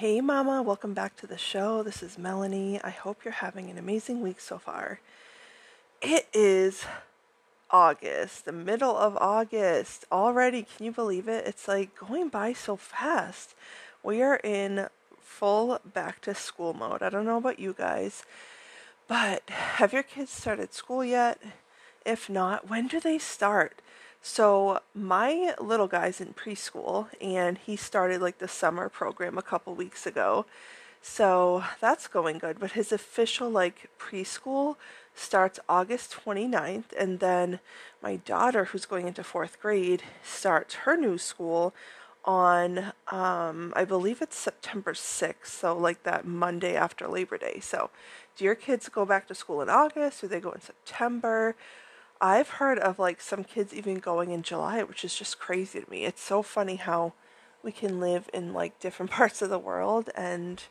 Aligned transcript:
Hey, 0.00 0.22
Mama, 0.22 0.62
welcome 0.62 0.94
back 0.94 1.14
to 1.16 1.26
the 1.26 1.36
show. 1.36 1.82
This 1.82 2.02
is 2.02 2.16
Melanie. 2.16 2.80
I 2.82 2.88
hope 2.88 3.22
you're 3.22 3.34
having 3.34 3.68
an 3.68 3.76
amazing 3.76 4.22
week 4.22 4.40
so 4.40 4.56
far. 4.56 4.98
It 6.00 6.26
is 6.32 6.86
August, 7.70 8.46
the 8.46 8.52
middle 8.52 8.96
of 8.96 9.18
August 9.18 10.06
already. 10.10 10.62
Can 10.62 10.86
you 10.86 10.90
believe 10.90 11.28
it? 11.28 11.46
It's 11.46 11.68
like 11.68 11.94
going 11.94 12.30
by 12.30 12.54
so 12.54 12.76
fast. 12.76 13.54
We 14.02 14.22
are 14.22 14.40
in 14.42 14.88
full 15.20 15.78
back 15.84 16.22
to 16.22 16.34
school 16.34 16.72
mode. 16.72 17.02
I 17.02 17.10
don't 17.10 17.26
know 17.26 17.36
about 17.36 17.58
you 17.58 17.74
guys, 17.76 18.22
but 19.06 19.50
have 19.50 19.92
your 19.92 20.02
kids 20.02 20.30
started 20.30 20.72
school 20.72 21.04
yet? 21.04 21.38
If 22.06 22.30
not, 22.30 22.70
when 22.70 22.86
do 22.86 23.00
they 23.00 23.18
start? 23.18 23.82
So 24.22 24.80
my 24.94 25.54
little 25.60 25.88
guy's 25.88 26.20
in 26.20 26.34
preschool 26.34 27.08
and 27.20 27.58
he 27.58 27.76
started 27.76 28.20
like 28.20 28.38
the 28.38 28.48
summer 28.48 28.88
program 28.88 29.38
a 29.38 29.42
couple 29.42 29.74
weeks 29.74 30.06
ago. 30.06 30.46
So 31.02 31.64
that's 31.80 32.06
going 32.06 32.38
good, 32.38 32.60
but 32.60 32.72
his 32.72 32.92
official 32.92 33.48
like 33.48 33.88
preschool 33.98 34.76
starts 35.14 35.58
August 35.68 36.14
29th 36.24 36.92
and 36.98 37.18
then 37.20 37.60
my 38.02 38.16
daughter 38.16 38.66
who's 38.66 38.84
going 38.84 39.08
into 39.08 39.22
4th 39.22 39.58
grade 39.58 40.02
starts 40.22 40.74
her 40.74 40.96
new 40.96 41.16
school 41.16 41.74
on 42.22 42.92
um 43.08 43.72
I 43.74 43.86
believe 43.86 44.20
it's 44.20 44.36
September 44.36 44.92
6th, 44.92 45.46
so 45.46 45.76
like 45.76 46.02
that 46.02 46.26
Monday 46.26 46.76
after 46.76 47.08
Labor 47.08 47.38
Day. 47.38 47.60
So 47.60 47.88
do 48.36 48.44
your 48.44 48.54
kids 48.54 48.90
go 48.90 49.06
back 49.06 49.26
to 49.28 49.34
school 49.34 49.62
in 49.62 49.70
August? 49.70 50.22
Or 50.22 50.26
do 50.26 50.34
they 50.34 50.40
go 50.40 50.52
in 50.52 50.60
September? 50.60 51.56
I've 52.20 52.48
heard 52.50 52.78
of 52.78 52.98
like 52.98 53.20
some 53.20 53.44
kids 53.44 53.72
even 53.72 53.98
going 53.98 54.30
in 54.30 54.42
July, 54.42 54.82
which 54.82 55.04
is 55.04 55.14
just 55.14 55.38
crazy 55.38 55.80
to 55.80 55.90
me. 55.90 56.04
It's 56.04 56.22
so 56.22 56.42
funny 56.42 56.76
how 56.76 57.14
we 57.62 57.72
can 57.72 58.00
live 58.00 58.28
in 58.32 58.52
like 58.52 58.78
different 58.78 59.10
parts 59.12 59.42
of 59.42 59.50
the 59.50 59.58
world 59.58 60.10
and 60.14 60.62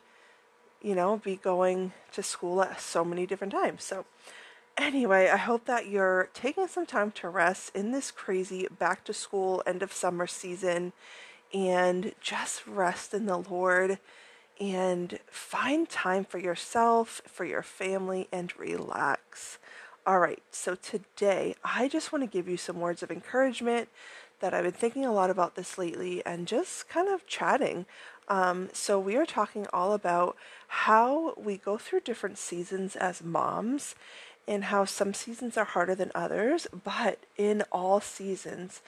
you 0.82 0.96
know 0.96 1.18
be 1.18 1.36
going 1.36 1.92
to 2.14 2.24
school 2.24 2.62
at 2.62 2.80
so 2.80 3.04
many 3.04 3.26
different 3.26 3.54
times. 3.54 3.84
So 3.84 4.06
anyway, 4.78 5.30
I 5.30 5.38
hope 5.38 5.66
that 5.66 5.88
you're 5.88 6.30
taking 6.34 6.68
some 6.68 6.86
time 6.86 7.12
to 7.12 7.30
rest 7.30 7.76
in 7.76 7.92
this 7.92 8.12
crazy 8.12 8.68
back 8.78 9.04
to 9.06 9.14
school 9.14 9.64
end 9.66 9.82
of 9.82 9.92
summer 9.92 10.28
season 10.28 10.94
and 11.54 12.14
just 12.22 12.66
rest 12.68 13.14
in 13.14 13.26
the 13.26 13.38
Lord 13.38 13.98
and 14.60 15.20
find 15.32 15.90
time 15.90 16.26
for 16.26 16.38
yourself, 16.38 17.22
for 17.26 17.46
your 17.46 17.64
family 17.64 18.28
and 18.32 18.58
relax. 18.58 19.58
All 20.08 20.20
right, 20.20 20.42
so 20.50 20.76
today 20.76 21.56
I 21.64 21.90
just 21.90 22.12
want 22.12 22.24
to 22.24 22.30
give 22.30 22.48
you 22.48 22.56
some 22.56 22.80
words 22.80 23.04
of 23.04 23.12
encouragement 23.12 23.90
that 24.40 24.54
I've 24.54 24.64
been 24.64 24.72
thinking 24.72 25.06
a 25.06 25.12
lot 25.12 25.30
about 25.30 25.56
this 25.56 25.78
lately 25.78 26.26
and 26.26 26.48
just 26.48 26.88
kind 26.88 27.10
of 27.10 27.28
chatting. 27.28 27.86
Um, 28.30 28.70
so, 28.72 28.98
we 28.98 29.18
are 29.18 29.26
talking 29.26 29.68
all 29.74 29.94
about 29.94 30.38
how 30.68 31.34
we 31.36 31.58
go 31.58 31.78
through 31.78 32.02
different 32.02 32.38
seasons 32.38 32.96
as 32.96 33.24
moms 33.24 33.96
and 34.48 34.66
how 34.66 34.86
some 34.86 35.14
seasons 35.14 35.58
are 35.58 35.66
harder 35.66 35.96
than 35.96 36.12
others, 36.16 36.66
but 36.84 37.20
in 37.38 37.64
all 37.72 38.00
seasons, 38.00 38.82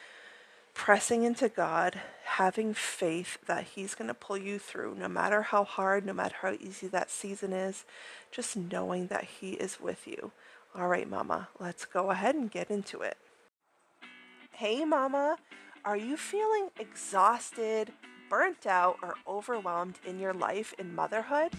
pressing 0.73 1.23
into 1.23 1.50
God, 1.50 2.02
having 2.23 2.73
faith 2.73 3.38
that 3.48 3.66
He's 3.75 3.96
going 3.96 4.08
to 4.08 4.14
pull 4.14 4.38
you 4.38 4.59
through 4.59 4.96
no 4.96 5.09
matter 5.09 5.42
how 5.42 5.66
hard, 5.66 6.06
no 6.06 6.14
matter 6.14 6.36
how 6.42 6.53
easy 6.53 6.88
that 6.88 7.12
season 7.12 7.52
is, 7.52 7.84
just 8.31 8.56
knowing 8.56 9.08
that 9.08 9.25
He 9.25 9.52
is 9.53 9.81
with 9.81 10.08
you. 10.08 10.31
All 10.74 10.88
right, 10.88 11.10
Mama, 11.10 11.50
let's 11.60 11.84
go 11.84 12.12
ahead 12.12 12.34
and 12.34 12.50
get 12.50 12.72
into 12.72 13.02
it. 13.02 13.18
Hey, 14.52 14.86
Mama, 14.86 15.36
are 15.84 15.98
you 15.98 16.16
feeling 16.16 16.70
exhausted, 16.80 17.92
burnt 18.30 18.66
out, 18.66 18.96
or 19.04 19.16
overwhelmed 19.28 20.00
in 20.06 20.18
your 20.18 20.34
life 20.34 20.74
in 20.80 20.96
motherhood? 20.96 21.52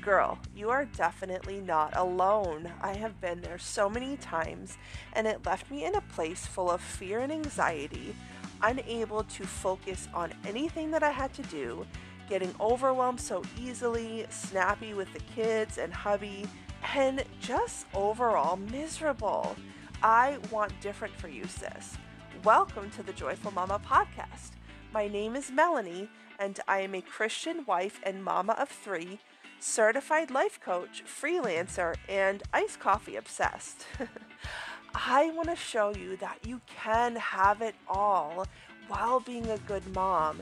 Girl, 0.00 0.38
you 0.54 0.70
are 0.70 0.84
definitely 0.84 1.60
not 1.60 1.96
alone. 1.96 2.70
I 2.80 2.94
have 2.94 3.20
been 3.20 3.40
there 3.40 3.58
so 3.58 3.90
many 3.90 4.16
times, 4.18 4.78
and 5.14 5.26
it 5.26 5.44
left 5.44 5.68
me 5.68 5.84
in 5.84 5.96
a 5.96 6.00
place 6.00 6.46
full 6.46 6.70
of 6.70 6.80
fear 6.80 7.18
and 7.18 7.32
anxiety, 7.32 8.14
unable 8.62 9.24
to 9.24 9.44
focus 9.44 10.06
on 10.14 10.32
anything 10.46 10.92
that 10.92 11.02
I 11.02 11.10
had 11.10 11.34
to 11.34 11.42
do, 11.42 11.84
getting 12.28 12.54
overwhelmed 12.60 13.20
so 13.20 13.42
easily, 13.60 14.24
snappy 14.30 14.94
with 14.94 15.12
the 15.12 15.20
kids 15.34 15.78
and 15.78 15.92
hubby, 15.92 16.46
and 16.94 17.24
just 17.40 17.86
overall 17.94 18.56
miserable. 18.56 19.56
I 20.02 20.38
want 20.50 20.78
different 20.80 21.14
for 21.14 21.28
you, 21.28 21.44
sis. 21.46 21.96
Welcome 22.44 22.90
to 22.90 23.02
the 23.02 23.12
Joyful 23.12 23.52
Momma 23.52 23.80
podcast. 23.86 24.52
My 24.92 25.08
name 25.08 25.36
is 25.36 25.50
Melanie, 25.50 26.08
and 26.38 26.58
I 26.66 26.80
am 26.80 26.94
a 26.94 27.00
Christian 27.00 27.64
wife 27.66 28.00
and 28.02 28.24
mama 28.24 28.54
of 28.58 28.68
three, 28.68 29.20
certified 29.60 30.30
life 30.30 30.60
coach, 30.60 31.04
freelancer, 31.04 31.94
and 32.08 32.42
iced 32.52 32.80
coffee 32.80 33.16
obsessed. 33.16 33.86
I 34.94 35.30
want 35.30 35.48
to 35.48 35.56
show 35.56 35.94
you 35.94 36.16
that 36.18 36.38
you 36.46 36.60
can 36.66 37.16
have 37.16 37.62
it 37.62 37.74
all 37.88 38.46
while 38.88 39.20
being 39.20 39.48
a 39.48 39.58
good 39.58 39.94
mom 39.94 40.40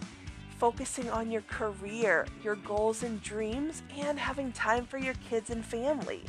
focusing 0.60 1.08
on 1.08 1.30
your 1.30 1.40
career, 1.48 2.26
your 2.44 2.56
goals 2.56 3.02
and 3.02 3.22
dreams, 3.22 3.82
and 3.96 4.18
having 4.18 4.52
time 4.52 4.84
for 4.84 4.98
your 4.98 5.14
kids 5.26 5.48
and 5.48 5.64
family. 5.64 6.22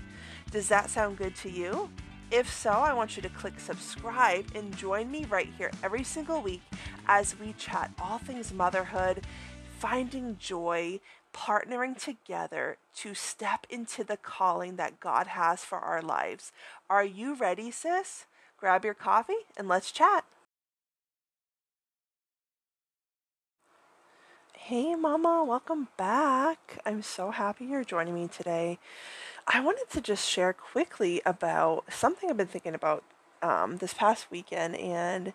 Does 0.52 0.70
that 0.70 0.90
sound 0.90 1.18
good 1.18 1.36
to 1.36 1.50
you? 1.50 1.90
If 2.32 2.50
so, 2.50 2.70
I 2.70 2.94
want 2.94 3.18
you 3.18 3.22
to 3.24 3.30
click 3.30 3.60
subscribe 3.60 4.46
and 4.56 4.76
join 4.78 5.12
me 5.12 5.26
right 5.26 5.50
here 5.58 5.70
every 5.84 6.06
single 6.06 6.42
week 6.42 6.62
as 7.08 7.38
we 7.38 7.52
chat 7.54 7.92
all 8.02 8.20
things 8.20 8.54
motherhood, 8.54 9.26
finding 9.80 10.38
joy, 10.40 11.02
partnering 11.34 12.02
together 12.02 12.78
to 12.96 13.14
step 13.14 13.68
into 13.70 14.06
the 14.06 14.16
calling 14.16 14.78
that 14.78 15.02
God 15.02 15.28
has 15.28 15.66
for 15.66 15.80
our 15.80 16.02
lives. 16.02 16.54
Are 16.90 17.04
you 17.04 17.36
ready, 17.36 17.70
sis? 17.70 18.28
Grab 18.56 18.86
your 18.86 18.94
coffee 18.94 19.44
and 19.58 19.68
let's 19.68 19.92
chat. 19.92 20.24
Hey, 24.72 24.96
Mama, 24.96 25.44
welcome 25.44 25.90
back. 25.98 26.80
I'm 26.86 27.02
so 27.02 27.32
happy 27.32 27.66
you're 27.66 27.84
joining 27.84 28.16
me 28.16 28.30
today. 28.30 28.80
I 29.46 29.60
wanted 29.60 29.90
to 29.90 30.00
just 30.00 30.26
share 30.30 30.54
quickly 30.54 31.22
about 31.26 31.92
something 31.92 32.30
I've 32.30 32.38
been 32.38 32.48
thinking 32.48 32.74
about 32.74 33.04
um, 33.42 33.80
this 33.80 33.94
past 33.94 34.32
weekend, 34.32 34.78
and 34.78 35.34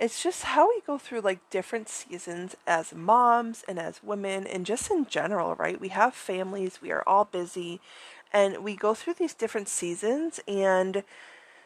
it's 0.00 0.20
just 0.20 0.42
how 0.42 0.68
we 0.68 0.80
go 0.84 0.98
through 0.98 1.20
like 1.20 1.48
different 1.48 1.88
seasons 1.88 2.56
as 2.66 2.92
moms 2.92 3.62
and 3.68 3.78
as 3.78 4.02
women, 4.02 4.48
and 4.48 4.66
just 4.66 4.90
in 4.90 5.06
general, 5.06 5.54
right? 5.54 5.80
We 5.80 5.90
have 5.90 6.12
families, 6.12 6.80
we 6.82 6.90
are 6.90 7.04
all 7.06 7.24
busy, 7.24 7.80
and 8.32 8.64
we 8.64 8.74
go 8.74 8.94
through 8.94 9.14
these 9.14 9.32
different 9.32 9.68
seasons, 9.68 10.40
and 10.48 11.04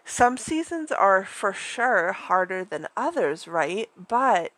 some 0.05 0.37
seasons 0.37 0.93
are 0.93 1.25
for 1.25 1.55
sure 1.55 2.13
harder 2.13 2.63
than 2.63 2.89
others, 2.95 3.49
right? 3.49 3.89
But 3.97 4.53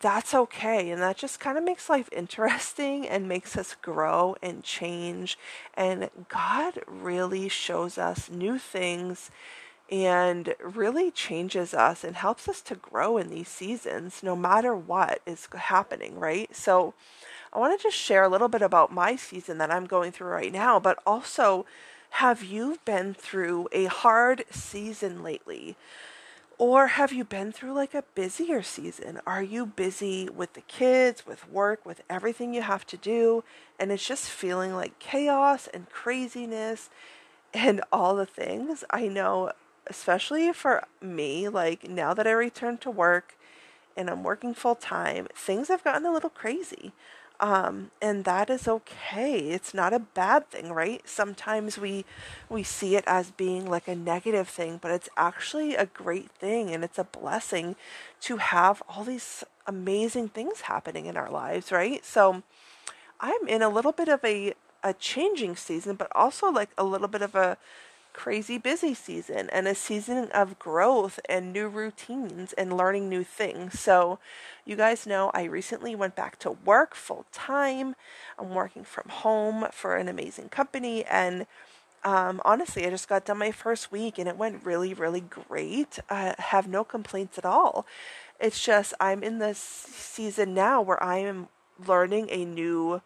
that's 0.00 0.34
okay. 0.34 0.90
And 0.90 1.00
that 1.02 1.16
just 1.16 1.40
kind 1.40 1.56
of 1.56 1.64
makes 1.64 1.88
life 1.88 2.08
interesting 2.12 3.08
and 3.08 3.28
makes 3.28 3.56
us 3.56 3.76
grow 3.80 4.36
and 4.42 4.62
change. 4.62 5.38
And 5.74 6.10
God 6.28 6.80
really 6.86 7.48
shows 7.48 7.98
us 7.98 8.30
new 8.30 8.58
things 8.58 9.30
and 9.90 10.54
really 10.62 11.10
changes 11.10 11.74
us 11.74 12.04
and 12.04 12.16
helps 12.16 12.48
us 12.48 12.60
to 12.62 12.74
grow 12.74 13.18
in 13.18 13.28
these 13.28 13.48
seasons 13.48 14.22
no 14.22 14.34
matter 14.34 14.74
what 14.74 15.20
is 15.26 15.46
happening, 15.54 16.18
right? 16.18 16.54
So 16.56 16.94
I 17.52 17.58
want 17.58 17.78
to 17.78 17.82
just 17.82 17.96
share 17.96 18.24
a 18.24 18.28
little 18.28 18.48
bit 18.48 18.62
about 18.62 18.92
my 18.92 19.16
season 19.16 19.58
that 19.58 19.70
I'm 19.70 19.86
going 19.86 20.12
through 20.12 20.28
right 20.28 20.52
now, 20.52 20.80
but 20.80 20.98
also 21.06 21.66
have 22.10 22.42
you 22.44 22.78
been 22.84 23.14
through 23.14 23.68
a 23.72 23.86
hard 23.86 24.44
season 24.50 25.22
lately? 25.22 25.76
Or 26.56 26.86
have 26.86 27.12
you 27.12 27.24
been 27.24 27.50
through 27.50 27.72
like 27.72 27.94
a 27.94 28.04
busier 28.14 28.62
season? 28.62 29.20
Are 29.26 29.42
you 29.42 29.66
busy 29.66 30.28
with 30.28 30.52
the 30.52 30.60
kids, 30.60 31.26
with 31.26 31.50
work, 31.50 31.84
with 31.84 32.02
everything 32.08 32.54
you 32.54 32.62
have 32.62 32.86
to 32.86 32.96
do? 32.96 33.42
And 33.78 33.90
it's 33.90 34.06
just 34.06 34.30
feeling 34.30 34.74
like 34.74 34.98
chaos 35.00 35.68
and 35.74 35.90
craziness 35.90 36.90
and 37.52 37.82
all 37.92 38.14
the 38.14 38.26
things. 38.26 38.84
I 38.90 39.08
know, 39.08 39.50
especially 39.88 40.52
for 40.52 40.84
me, 41.00 41.48
like 41.48 41.88
now 41.88 42.14
that 42.14 42.26
I 42.26 42.32
returned 42.32 42.80
to 42.82 42.90
work 42.90 43.36
and 43.96 44.08
I'm 44.08 44.22
working 44.22 44.54
full 44.54 44.76
time, 44.76 45.26
things 45.34 45.68
have 45.68 45.82
gotten 45.82 46.06
a 46.06 46.12
little 46.12 46.30
crazy. 46.30 46.92
Um, 47.40 47.90
and 48.00 48.24
that 48.24 48.48
is 48.48 48.68
okay. 48.68 49.50
It's 49.50 49.74
not 49.74 49.92
a 49.92 49.98
bad 49.98 50.48
thing, 50.50 50.72
right? 50.72 51.02
Sometimes 51.06 51.78
we 51.78 52.04
we 52.48 52.62
see 52.62 52.94
it 52.96 53.04
as 53.06 53.32
being 53.32 53.68
like 53.68 53.88
a 53.88 53.94
negative 53.96 54.48
thing, 54.48 54.78
but 54.80 54.92
it's 54.92 55.08
actually 55.16 55.74
a 55.74 55.86
great 55.86 56.30
thing 56.30 56.70
and 56.70 56.84
it's 56.84 56.98
a 56.98 57.04
blessing 57.04 57.74
to 58.22 58.36
have 58.36 58.82
all 58.88 59.02
these 59.04 59.42
amazing 59.66 60.28
things 60.28 60.62
happening 60.62 61.06
in 61.06 61.16
our 61.16 61.30
lives, 61.30 61.72
right? 61.72 62.04
So 62.04 62.42
I'm 63.20 63.48
in 63.48 63.62
a 63.62 63.68
little 63.68 63.92
bit 63.92 64.08
of 64.08 64.24
a 64.24 64.54
a 64.82 64.92
changing 64.94 65.56
season, 65.56 65.96
but 65.96 66.08
also 66.14 66.50
like 66.50 66.70
a 66.78 66.84
little 66.84 67.08
bit 67.08 67.22
of 67.22 67.34
a 67.34 67.56
crazy 68.14 68.56
busy 68.56 68.94
season 68.94 69.50
and 69.50 69.68
a 69.68 69.74
season 69.74 70.30
of 70.32 70.58
growth 70.58 71.20
and 71.28 71.52
new 71.52 71.68
routines 71.68 72.54
and 72.54 72.76
learning 72.76 73.10
new 73.10 73.24
things. 73.24 73.78
So, 73.78 74.18
you 74.64 74.76
guys 74.76 75.06
know 75.06 75.30
I 75.34 75.44
recently 75.44 75.94
went 75.94 76.16
back 76.16 76.38
to 76.38 76.52
work 76.52 76.94
full 76.94 77.26
time. 77.32 77.94
I'm 78.38 78.54
working 78.54 78.84
from 78.84 79.10
home 79.10 79.66
for 79.72 79.96
an 79.96 80.08
amazing 80.08 80.48
company 80.48 81.04
and 81.04 81.46
um, 82.04 82.42
honestly, 82.44 82.86
I 82.86 82.90
just 82.90 83.08
got 83.08 83.24
done 83.24 83.38
my 83.38 83.50
first 83.50 83.90
week 83.90 84.18
and 84.18 84.28
it 84.28 84.36
went 84.36 84.64
really, 84.64 84.92
really 84.92 85.22
great. 85.22 85.98
I 86.10 86.34
have 86.38 86.68
no 86.68 86.84
complaints 86.84 87.38
at 87.38 87.46
all. 87.46 87.86
It's 88.38 88.62
just 88.62 88.92
I'm 89.00 89.22
in 89.22 89.38
this 89.38 89.58
season 89.58 90.52
now 90.52 90.82
where 90.82 91.02
I 91.02 91.18
am 91.18 91.48
learning 91.86 92.28
a 92.30 92.44
new 92.44 93.00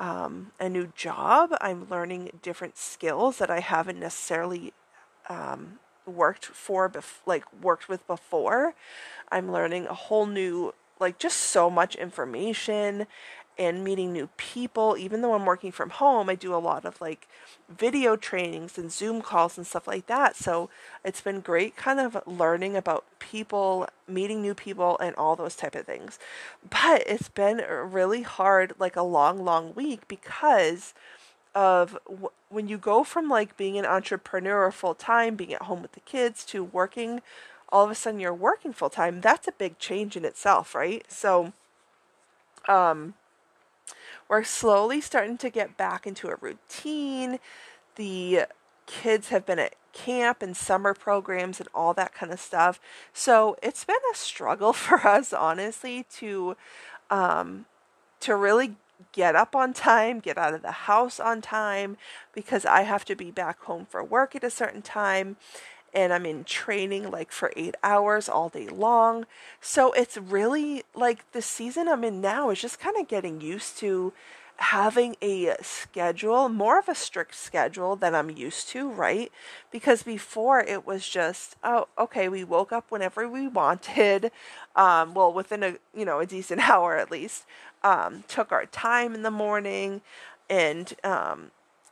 um, 0.00 0.52
a 0.58 0.68
new 0.68 0.92
job. 0.96 1.54
I'm 1.60 1.88
learning 1.90 2.40
different 2.42 2.78
skills 2.78 3.38
that 3.38 3.50
I 3.50 3.60
haven't 3.60 4.00
necessarily 4.00 4.72
um, 5.28 5.78
worked 6.06 6.46
for, 6.46 6.88
bef- 6.90 7.20
like 7.26 7.44
worked 7.62 7.88
with 7.88 8.06
before. 8.08 8.74
I'm 9.30 9.52
learning 9.52 9.86
a 9.86 9.94
whole 9.94 10.26
new, 10.26 10.74
like 10.98 11.18
just 11.18 11.38
so 11.38 11.70
much 11.70 11.96
information 11.96 13.06
and 13.60 13.84
meeting 13.84 14.12
new 14.12 14.28
people. 14.38 14.96
Even 14.98 15.22
though 15.22 15.34
I'm 15.34 15.44
working 15.44 15.70
from 15.70 15.90
home, 15.90 16.30
I 16.30 16.34
do 16.34 16.54
a 16.54 16.56
lot 16.56 16.86
of 16.86 17.00
like 17.00 17.28
video 17.68 18.16
trainings 18.16 18.78
and 18.78 18.90
Zoom 18.90 19.22
calls 19.22 19.58
and 19.58 19.66
stuff 19.66 19.86
like 19.86 20.06
that. 20.06 20.34
So 20.36 20.70
it's 21.04 21.20
been 21.20 21.40
great 21.40 21.76
kind 21.76 22.00
of 22.00 22.20
learning 22.26 22.74
about 22.76 23.04
people, 23.20 23.86
meeting 24.08 24.42
new 24.42 24.54
people 24.54 24.98
and 24.98 25.14
all 25.16 25.36
those 25.36 25.56
type 25.56 25.76
of 25.76 25.86
things. 25.86 26.18
But 26.68 27.04
it's 27.06 27.28
been 27.28 27.58
really 27.68 28.22
hard 28.22 28.74
like 28.78 28.96
a 28.96 29.02
long 29.02 29.44
long 29.44 29.74
week 29.74 30.08
because 30.08 30.94
of 31.54 31.98
w- 32.06 32.30
when 32.48 32.68
you 32.68 32.78
go 32.78 33.04
from 33.04 33.28
like 33.28 33.56
being 33.58 33.76
an 33.78 33.86
entrepreneur 33.86 34.70
full 34.70 34.94
time, 34.94 35.36
being 35.36 35.52
at 35.52 35.62
home 35.62 35.82
with 35.82 35.92
the 35.92 36.00
kids 36.00 36.44
to 36.46 36.64
working 36.64 37.20
all 37.72 37.84
of 37.84 37.90
a 37.90 37.94
sudden 37.94 38.20
you're 38.20 38.34
working 38.34 38.72
full 38.72 38.90
time. 38.90 39.20
That's 39.20 39.46
a 39.48 39.52
big 39.52 39.78
change 39.78 40.16
in 40.16 40.24
itself, 40.24 40.74
right? 40.74 41.04
So 41.08 41.52
um 42.68 43.14
we're 44.30 44.44
slowly 44.44 45.00
starting 45.00 45.36
to 45.38 45.50
get 45.50 45.76
back 45.76 46.06
into 46.06 46.28
a 46.28 46.36
routine. 46.40 47.40
The 47.96 48.44
kids 48.86 49.28
have 49.30 49.44
been 49.44 49.58
at 49.58 49.74
camp 49.92 50.40
and 50.40 50.56
summer 50.56 50.94
programs 50.94 51.58
and 51.58 51.68
all 51.74 51.92
that 51.94 52.14
kind 52.14 52.32
of 52.32 52.38
stuff. 52.38 52.80
So 53.12 53.56
it's 53.60 53.84
been 53.84 53.96
a 54.12 54.16
struggle 54.16 54.72
for 54.84 55.06
us, 55.06 55.32
honestly, 55.32 56.06
to 56.14 56.56
um, 57.10 57.66
to 58.20 58.36
really 58.36 58.76
get 59.12 59.34
up 59.34 59.56
on 59.56 59.72
time, 59.72 60.20
get 60.20 60.38
out 60.38 60.54
of 60.54 60.62
the 60.62 60.70
house 60.70 61.18
on 61.18 61.40
time, 61.40 61.96
because 62.32 62.64
I 62.64 62.82
have 62.82 63.04
to 63.06 63.16
be 63.16 63.32
back 63.32 63.60
home 63.62 63.86
for 63.88 64.04
work 64.04 64.36
at 64.36 64.44
a 64.44 64.50
certain 64.50 64.82
time 64.82 65.36
and 65.92 66.12
I'm 66.12 66.26
in 66.26 66.44
training 66.44 67.10
like 67.10 67.32
for 67.32 67.52
eight 67.56 67.74
hours 67.82 68.28
all 68.28 68.48
day 68.48 68.68
long. 68.68 69.26
So 69.60 69.92
it's 69.92 70.16
really 70.16 70.84
like 70.94 71.30
the 71.32 71.42
season 71.42 71.88
I'm 71.88 72.04
in 72.04 72.20
now 72.20 72.50
is 72.50 72.60
just 72.60 72.80
kind 72.80 72.96
of 72.96 73.08
getting 73.08 73.40
used 73.40 73.78
to 73.78 74.12
having 74.60 75.16
a 75.22 75.56
schedule, 75.62 76.50
more 76.50 76.78
of 76.78 76.88
a 76.88 76.94
strict 76.94 77.34
schedule 77.34 77.96
than 77.96 78.14
I'm 78.14 78.28
used 78.28 78.68
to, 78.68 78.90
right? 78.90 79.32
Because 79.70 80.02
before 80.02 80.60
it 80.60 80.86
was 80.86 81.08
just, 81.08 81.56
oh, 81.64 81.88
okay, 81.98 82.28
we 82.28 82.44
woke 82.44 82.70
up 82.70 82.90
whenever 82.90 83.26
we 83.26 83.48
wanted, 83.48 84.30
um, 84.76 85.14
well, 85.14 85.32
within 85.32 85.62
a, 85.62 85.76
you 85.96 86.04
know, 86.04 86.20
a 86.20 86.26
decent 86.26 86.60
hour 86.68 86.96
at 86.96 87.10
least, 87.10 87.46
um, 87.82 88.22
took 88.28 88.52
our 88.52 88.66
time 88.66 89.14
in 89.14 89.22
the 89.22 89.30
morning 89.30 90.02
and, 90.50 90.92
um, 91.04 91.50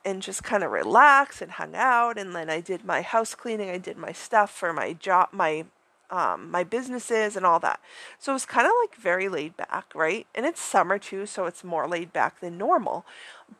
and 0.08 0.22
just 0.22 0.42
kind 0.42 0.64
of 0.64 0.70
relax 0.70 1.42
and 1.42 1.52
hung 1.52 1.74
out. 1.74 2.18
And 2.18 2.34
then 2.34 2.48
I 2.48 2.60
did 2.60 2.84
my 2.84 3.02
house 3.02 3.34
cleaning. 3.34 3.70
I 3.70 3.78
did 3.78 3.96
my 3.96 4.12
stuff 4.12 4.50
for 4.50 4.72
my 4.72 4.94
job, 4.94 5.28
my 5.32 5.66
um, 6.10 6.50
my 6.50 6.64
businesses 6.64 7.36
and 7.36 7.44
all 7.44 7.58
that. 7.60 7.80
So 8.18 8.32
it 8.32 8.36
was 8.36 8.46
kind 8.46 8.66
of 8.66 8.72
like 8.82 8.94
very 8.94 9.28
laid 9.28 9.58
back, 9.58 9.92
right? 9.94 10.26
And 10.34 10.46
it's 10.46 10.58
summer 10.58 10.98
too, 10.98 11.26
so 11.26 11.44
it's 11.44 11.62
more 11.62 11.86
laid 11.86 12.14
back 12.14 12.40
than 12.40 12.56
normal. 12.56 13.04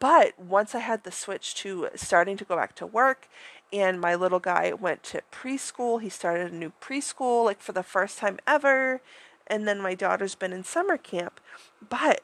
But 0.00 0.39
once 0.39 0.75
I 0.75 0.79
had 0.79 1.05
the 1.05 1.12
switch 1.12 1.55
to 1.56 1.91
starting 1.95 2.39
to 2.39 2.47
go 2.47 2.56
back 2.56 2.75
to 2.77 2.87
work, 2.87 3.29
and 3.71 4.01
my 4.01 4.15
little 4.15 4.39
guy 4.39 4.73
went 4.73 5.03
to 5.05 5.21
preschool, 5.31 6.01
he 6.01 6.09
started 6.09 6.51
a 6.51 6.56
new 6.56 6.73
preschool 6.81 7.44
like 7.44 7.61
for 7.61 7.73
the 7.73 7.83
first 7.83 8.17
time 8.17 8.39
ever. 8.47 9.03
And 9.47 9.69
then 9.69 9.81
my 9.81 9.94
daughter's 9.94 10.35
been 10.35 10.55
in 10.55 10.65
summer 10.65 10.97
camp. 10.97 11.41
But 11.87 12.23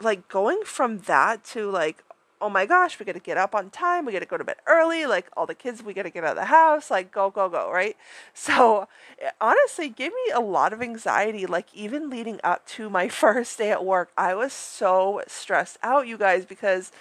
like 0.00 0.28
going 0.28 0.62
from 0.64 1.00
that 1.00 1.42
to 1.46 1.68
like 1.68 2.04
oh 2.44 2.50
my 2.50 2.66
gosh, 2.66 3.00
we 3.00 3.06
got 3.06 3.12
to 3.12 3.20
get 3.20 3.38
up 3.38 3.54
on 3.54 3.70
time. 3.70 4.04
We 4.04 4.12
got 4.12 4.18
to 4.18 4.26
go 4.26 4.36
to 4.36 4.44
bed 4.44 4.56
early. 4.66 5.06
Like 5.06 5.28
all 5.34 5.46
the 5.46 5.54
kids, 5.54 5.82
we 5.82 5.94
got 5.94 6.02
to 6.02 6.10
get 6.10 6.24
out 6.24 6.32
of 6.32 6.36
the 6.36 6.44
house. 6.44 6.90
Like 6.90 7.10
go, 7.10 7.30
go, 7.30 7.48
go, 7.48 7.70
right? 7.72 7.96
So 8.34 8.86
it 9.18 9.32
honestly 9.40 9.88
gave 9.88 10.12
me 10.12 10.32
a 10.34 10.40
lot 10.40 10.74
of 10.74 10.82
anxiety. 10.82 11.46
Like 11.46 11.72
even 11.72 12.10
leading 12.10 12.38
up 12.44 12.66
to 12.66 12.90
my 12.90 13.08
first 13.22 13.56
day 13.56 13.70
at 13.70 13.82
work, 13.82 14.10
I 14.18 14.34
was 14.34 14.52
so 14.52 15.22
stressed 15.26 15.78
out, 15.82 16.06
you 16.06 16.18
guys, 16.18 16.44
because 16.44 16.92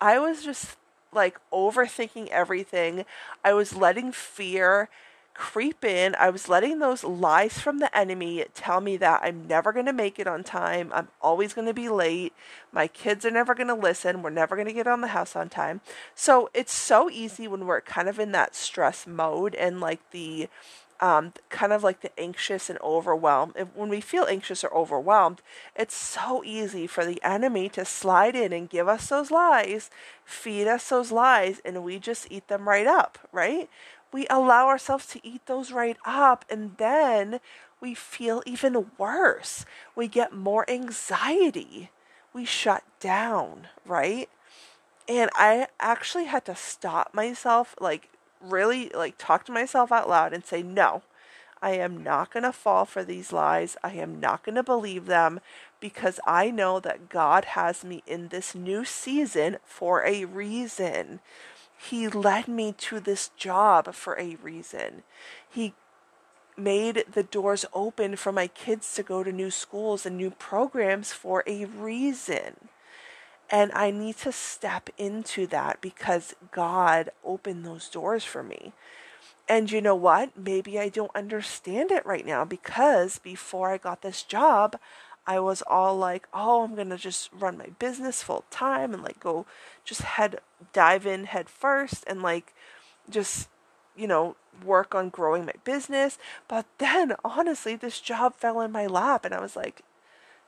I 0.00 0.20
was 0.20 0.44
just 0.44 0.76
like 1.12 1.38
overthinking 1.52 2.28
everything. 2.28 3.04
I 3.44 3.54
was 3.54 3.74
letting 3.74 4.12
fear 4.12 4.88
creep 5.36 5.84
in. 5.84 6.14
I 6.16 6.30
was 6.30 6.48
letting 6.48 6.78
those 6.78 7.04
lies 7.04 7.58
from 7.58 7.78
the 7.78 7.96
enemy 7.96 8.44
tell 8.54 8.80
me 8.80 8.96
that 8.96 9.20
I'm 9.22 9.46
never 9.46 9.72
going 9.72 9.86
to 9.86 9.92
make 9.92 10.18
it 10.18 10.26
on 10.26 10.42
time. 10.42 10.90
I'm 10.94 11.08
always 11.20 11.52
going 11.52 11.66
to 11.66 11.74
be 11.74 11.88
late. 11.88 12.32
My 12.72 12.86
kids 12.86 13.24
are 13.26 13.30
never 13.30 13.54
going 13.54 13.68
to 13.68 13.74
listen. 13.74 14.22
We're 14.22 14.30
never 14.30 14.56
going 14.56 14.68
to 14.68 14.72
get 14.72 14.86
on 14.86 15.02
the 15.02 15.08
house 15.08 15.36
on 15.36 15.50
time. 15.50 15.82
So 16.14 16.48
it's 16.54 16.72
so 16.72 17.10
easy 17.10 17.46
when 17.46 17.66
we're 17.66 17.82
kind 17.82 18.08
of 18.08 18.18
in 18.18 18.32
that 18.32 18.54
stress 18.54 19.06
mode 19.06 19.54
and 19.54 19.78
like 19.80 20.00
the 20.10 20.48
um, 21.00 21.32
kind 21.50 21.72
of 21.72 21.84
like 21.84 22.00
the 22.00 22.18
anxious 22.18 22.70
and 22.70 22.78
overwhelmed. 22.80 23.54
When 23.74 23.88
we 23.88 24.00
feel 24.00 24.24
anxious 24.24 24.64
or 24.64 24.72
overwhelmed, 24.72 25.42
it's 25.74 25.94
so 25.94 26.42
easy 26.44 26.86
for 26.86 27.04
the 27.04 27.22
enemy 27.22 27.68
to 27.70 27.84
slide 27.84 28.34
in 28.34 28.52
and 28.52 28.70
give 28.70 28.88
us 28.88 29.08
those 29.08 29.30
lies, 29.30 29.90
feed 30.24 30.66
us 30.66 30.88
those 30.88 31.12
lies, 31.12 31.60
and 31.64 31.84
we 31.84 31.98
just 31.98 32.26
eat 32.30 32.48
them 32.48 32.68
right 32.68 32.86
up, 32.86 33.18
right? 33.32 33.68
We 34.12 34.26
allow 34.28 34.68
ourselves 34.68 35.06
to 35.08 35.26
eat 35.26 35.46
those 35.46 35.72
right 35.72 35.96
up 36.04 36.44
and 36.48 36.76
then 36.78 37.40
we 37.80 37.94
feel 37.94 38.42
even 38.46 38.90
worse. 38.98 39.64
We 39.94 40.08
get 40.08 40.32
more 40.32 40.68
anxiety. 40.70 41.90
We 42.32 42.44
shut 42.44 42.82
down, 43.00 43.68
right? 43.84 44.28
And 45.08 45.30
I 45.34 45.68
actually 45.78 46.24
had 46.24 46.44
to 46.46 46.56
stop 46.56 47.14
myself, 47.14 47.74
like, 47.80 48.08
really, 48.40 48.90
like, 48.90 49.16
talk 49.18 49.44
to 49.46 49.52
myself 49.52 49.92
out 49.92 50.08
loud 50.08 50.32
and 50.32 50.44
say, 50.44 50.62
no, 50.62 51.02
I 51.62 51.72
am 51.72 52.02
not 52.02 52.32
going 52.32 52.42
to 52.42 52.52
fall 52.52 52.84
for 52.84 53.04
these 53.04 53.32
lies. 53.32 53.76
I 53.82 53.92
am 53.92 54.20
not 54.20 54.44
going 54.44 54.56
to 54.56 54.62
believe 54.62 55.06
them 55.06 55.40
because 55.80 56.18
I 56.26 56.50
know 56.50 56.80
that 56.80 57.08
God 57.08 57.44
has 57.44 57.84
me 57.84 58.02
in 58.06 58.28
this 58.28 58.54
new 58.54 58.84
season 58.84 59.58
for 59.64 60.04
a 60.04 60.24
reason. 60.24 61.20
He 61.90 62.08
led 62.08 62.48
me 62.48 62.72
to 62.78 63.00
this 63.00 63.30
job 63.36 63.94
for 63.94 64.18
a 64.18 64.36
reason. 64.42 65.02
He 65.48 65.74
made 66.56 67.04
the 67.12 67.22
doors 67.22 67.64
open 67.72 68.16
for 68.16 68.32
my 68.32 68.46
kids 68.46 68.94
to 68.94 69.02
go 69.02 69.22
to 69.22 69.30
new 69.30 69.50
schools 69.50 70.06
and 70.06 70.16
new 70.16 70.30
programs 70.30 71.12
for 71.12 71.44
a 71.46 71.66
reason. 71.66 72.68
And 73.50 73.70
I 73.72 73.90
need 73.90 74.16
to 74.18 74.32
step 74.32 74.90
into 74.98 75.46
that 75.48 75.80
because 75.80 76.34
God 76.50 77.10
opened 77.24 77.64
those 77.64 77.88
doors 77.88 78.24
for 78.24 78.42
me. 78.42 78.72
And 79.48 79.70
you 79.70 79.80
know 79.80 79.94
what? 79.94 80.36
Maybe 80.36 80.80
I 80.80 80.88
don't 80.88 81.14
understand 81.14 81.92
it 81.92 82.04
right 82.04 82.26
now 82.26 82.44
because 82.44 83.18
before 83.18 83.70
I 83.70 83.78
got 83.78 84.02
this 84.02 84.22
job, 84.24 84.76
I 85.26 85.40
was 85.40 85.62
all 85.66 85.96
like, 85.96 86.28
oh, 86.32 86.62
I'm 86.62 86.74
going 86.74 86.90
to 86.90 86.96
just 86.96 87.30
run 87.32 87.58
my 87.58 87.70
business 87.78 88.22
full 88.22 88.44
time 88.50 88.94
and 88.94 89.02
like 89.02 89.18
go 89.18 89.46
just 89.84 90.02
head 90.02 90.40
dive 90.72 91.06
in 91.06 91.24
head 91.24 91.48
first 91.48 92.04
and 92.06 92.22
like 92.22 92.54
just, 93.10 93.48
you 93.96 94.06
know, 94.06 94.36
work 94.64 94.94
on 94.94 95.08
growing 95.08 95.44
my 95.44 95.54
business. 95.64 96.18
But 96.48 96.66
then 96.78 97.14
honestly, 97.24 97.76
this 97.76 98.00
job 98.00 98.36
fell 98.36 98.60
in 98.60 98.70
my 98.72 98.86
lap 98.86 99.24
and 99.24 99.34
I 99.34 99.40
was 99.40 99.56
like, 99.56 99.82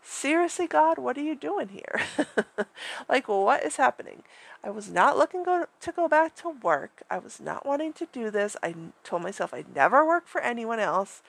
seriously, 0.03 0.67
God, 0.67 0.99
what 0.99 1.19
are 1.19 1.23
you 1.23 1.35
doing 1.35 1.69
here? 1.69 2.01
like, 3.09 3.29
what 3.29 3.65
is 3.65 3.77
happening? 3.77 4.23
I 4.63 4.71
was 4.71 4.91
not 4.91 5.17
looking 5.19 5.45
go- 5.45 5.67
to 5.81 5.93
go 5.93 6.09
back 6.09 6.35
to 6.37 6.51
work. 6.51 7.03
I 7.11 7.19
was 7.19 7.41
not 7.41 7.67
wanting 7.67 7.93
to 7.95 8.07
do 8.13 8.31
this. 8.31 8.57
I 8.63 8.75
told 9.05 9.23
myself 9.23 9.53
I'd 9.53 9.75
never 9.75 10.07
work 10.07 10.27
for 10.27 10.41
anyone 10.41 10.81
else. 10.81 11.23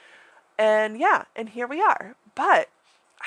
And 0.58 1.00
yeah, 1.00 1.26
and 1.36 1.50
here 1.50 1.68
we 1.68 1.82
are. 1.82 2.16
But 2.36 2.70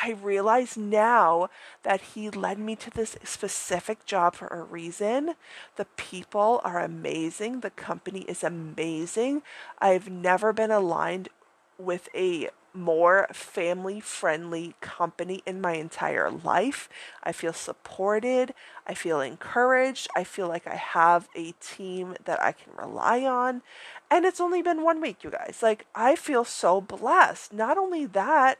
I 0.03 0.11
realize 0.11 0.77
now 0.77 1.49
that 1.85 2.01
he 2.01 2.29
led 2.29 2.59
me 2.59 2.75
to 2.77 2.91
this 2.91 3.17
specific 3.23 4.05
job 4.05 4.35
for 4.35 4.49
a 4.49 4.63
reason. 4.63 5.35
The 5.77 5.85
people 5.97 6.61
are 6.65 6.81
amazing. 6.81 7.61
The 7.61 7.71
company 7.71 8.23
is 8.23 8.43
amazing. 8.43 9.43
I've 9.79 10.11
never 10.11 10.53
been 10.53 10.73
aligned 10.73 11.29
with 11.79 12.09
a 12.15 12.51
more 12.75 13.29
family 13.33 14.01
friendly 14.01 14.75
company 14.81 15.43
in 15.47 15.61
my 15.61 15.75
entire 15.75 16.31
life. 16.31 16.89
I 17.23 17.33
feel 17.33 17.53
supported. 17.53 18.55
I 18.87 18.95
feel 18.95 19.21
encouraged. 19.21 20.09
I 20.17 20.25
feel 20.25 20.49
like 20.49 20.67
I 20.67 20.77
have 20.77 21.29
a 21.37 21.53
team 21.61 22.17
that 22.25 22.43
I 22.43 22.53
can 22.53 22.73
rely 22.77 23.25
on. 23.25 23.63
And 24.11 24.25
it's 24.25 24.41
only 24.41 24.63
been 24.63 24.83
one 24.83 25.01
week, 25.01 25.23
you 25.23 25.31
guys. 25.31 25.59
Like, 25.63 25.87
I 25.95 26.17
feel 26.17 26.45
so 26.45 26.81
blessed. 26.81 27.53
Not 27.53 27.79
only 27.79 28.07
that, 28.07 28.59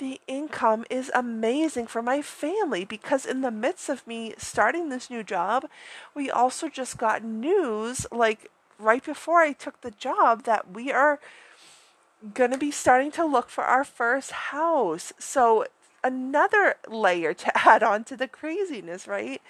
the 0.00 0.20
income 0.26 0.84
is 0.90 1.10
amazing 1.14 1.86
for 1.86 2.02
my 2.02 2.22
family 2.22 2.84
because 2.84 3.24
in 3.24 3.42
the 3.42 3.50
midst 3.50 3.88
of 3.88 4.06
me 4.06 4.34
starting 4.38 4.88
this 4.88 5.10
new 5.10 5.22
job, 5.22 5.66
we 6.14 6.30
also 6.30 6.68
just 6.68 6.98
got 6.98 7.22
news 7.22 8.06
like 8.10 8.50
right 8.78 9.04
before 9.04 9.40
I 9.40 9.52
took 9.52 9.82
the 9.82 9.90
job 9.92 10.44
that 10.44 10.72
we 10.72 10.90
are 10.90 11.20
going 12.34 12.50
to 12.50 12.58
be 12.58 12.70
starting 12.70 13.10
to 13.12 13.24
look 13.24 13.50
for 13.50 13.64
our 13.64 13.84
first 13.84 14.32
house. 14.32 15.12
So, 15.18 15.66
another 16.02 16.76
layer 16.88 17.34
to 17.34 17.58
add 17.68 17.82
on 17.82 18.04
to 18.04 18.16
the 18.16 18.28
craziness, 18.28 19.06
right? 19.06 19.42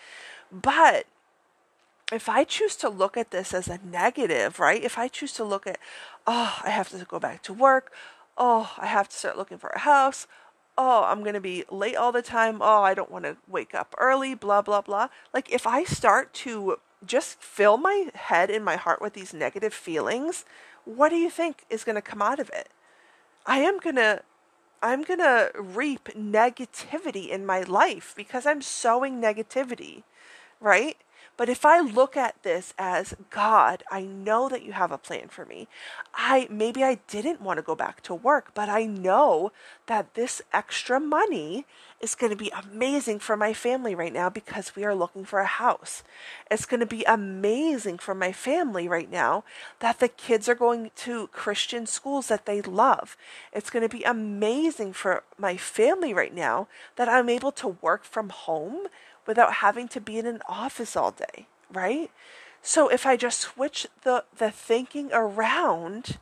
But 0.52 1.06
if 2.12 2.28
I 2.28 2.44
choose 2.44 2.74
to 2.76 2.88
look 2.88 3.16
at 3.16 3.30
this 3.30 3.54
as 3.54 3.68
a 3.68 3.78
negative, 3.84 4.58
right? 4.58 4.82
If 4.82 4.98
I 4.98 5.08
choose 5.08 5.32
to 5.34 5.44
look 5.44 5.66
at, 5.66 5.78
oh, 6.26 6.58
I 6.64 6.70
have 6.70 6.88
to 6.90 7.04
go 7.04 7.20
back 7.20 7.42
to 7.44 7.52
work. 7.52 7.92
Oh, 8.36 8.72
I 8.78 8.86
have 8.86 9.08
to 9.08 9.16
start 9.16 9.36
looking 9.36 9.58
for 9.58 9.70
a 9.70 9.80
house. 9.80 10.26
Oh, 10.82 11.04
I'm 11.04 11.20
going 11.20 11.34
to 11.34 11.42
be 11.42 11.64
late 11.70 11.94
all 11.94 12.10
the 12.10 12.22
time. 12.22 12.62
Oh, 12.62 12.82
I 12.82 12.94
don't 12.94 13.10
want 13.10 13.26
to 13.26 13.36
wake 13.46 13.74
up 13.74 13.94
early, 13.98 14.34
blah, 14.34 14.62
blah, 14.62 14.80
blah. 14.80 15.08
Like, 15.34 15.52
if 15.52 15.66
I 15.66 15.84
start 15.84 16.32
to 16.34 16.78
just 17.04 17.42
fill 17.42 17.76
my 17.76 18.08
head 18.14 18.48
and 18.48 18.64
my 18.64 18.76
heart 18.76 19.02
with 19.02 19.12
these 19.12 19.34
negative 19.34 19.74
feelings, 19.74 20.46
what 20.86 21.10
do 21.10 21.16
you 21.16 21.28
think 21.28 21.64
is 21.68 21.84
going 21.84 21.96
to 21.96 22.02
come 22.02 22.22
out 22.22 22.38
of 22.40 22.48
it? 22.48 22.70
I 23.44 23.58
am 23.58 23.78
going 23.78 23.96
to 23.96 24.22
I'm 24.82 25.02
going 25.02 25.18
to 25.18 25.50
reap 25.54 26.08
negativity 26.16 27.28
in 27.28 27.44
my 27.44 27.60
life 27.60 28.14
because 28.16 28.46
I'm 28.46 28.62
sowing 28.62 29.20
negativity, 29.20 30.04
right? 30.60 30.96
But 31.40 31.48
if 31.48 31.64
I 31.64 31.80
look 31.80 32.18
at 32.18 32.42
this 32.42 32.74
as 32.76 33.14
God, 33.30 33.82
I 33.90 34.02
know 34.02 34.50
that 34.50 34.62
you 34.62 34.72
have 34.72 34.92
a 34.92 34.98
plan 34.98 35.28
for 35.28 35.46
me. 35.46 35.68
I 36.12 36.46
maybe 36.50 36.84
I 36.84 36.96
didn't 37.08 37.40
want 37.40 37.56
to 37.56 37.62
go 37.62 37.74
back 37.74 38.02
to 38.02 38.14
work, 38.14 38.50
but 38.52 38.68
I 38.68 38.84
know 38.84 39.50
that 39.86 40.12
this 40.12 40.42
extra 40.52 41.00
money 41.00 41.64
is 41.98 42.14
going 42.14 42.28
to 42.28 42.36
be 42.36 42.50
amazing 42.50 43.20
for 43.20 43.38
my 43.38 43.54
family 43.54 43.94
right 43.94 44.12
now 44.12 44.28
because 44.28 44.76
we 44.76 44.84
are 44.84 44.94
looking 44.94 45.24
for 45.24 45.38
a 45.38 45.46
house. 45.46 46.02
It's 46.50 46.66
going 46.66 46.80
to 46.80 46.86
be 46.86 47.04
amazing 47.04 47.96
for 47.96 48.14
my 48.14 48.32
family 48.32 48.86
right 48.86 49.10
now 49.10 49.42
that 49.78 49.98
the 49.98 50.08
kids 50.08 50.46
are 50.46 50.54
going 50.54 50.90
to 50.96 51.28
Christian 51.28 51.86
schools 51.86 52.28
that 52.28 52.44
they 52.44 52.60
love. 52.60 53.16
It's 53.50 53.70
going 53.70 53.82
to 53.82 53.96
be 53.96 54.04
amazing 54.04 54.92
for 54.92 55.22
my 55.38 55.56
family 55.56 56.12
right 56.12 56.34
now 56.34 56.68
that 56.96 57.08
I'm 57.08 57.30
able 57.30 57.52
to 57.52 57.78
work 57.80 58.04
from 58.04 58.28
home 58.28 58.88
without 59.26 59.54
having 59.54 59.88
to 59.88 60.00
be 60.00 60.18
in 60.18 60.26
an 60.26 60.40
office 60.48 60.96
all 60.96 61.10
day, 61.10 61.46
right? 61.72 62.10
So 62.62 62.88
if 62.88 63.06
I 63.06 63.16
just 63.16 63.40
switch 63.40 63.86
the 64.02 64.24
the 64.36 64.50
thinking 64.50 65.10
around, 65.12 66.18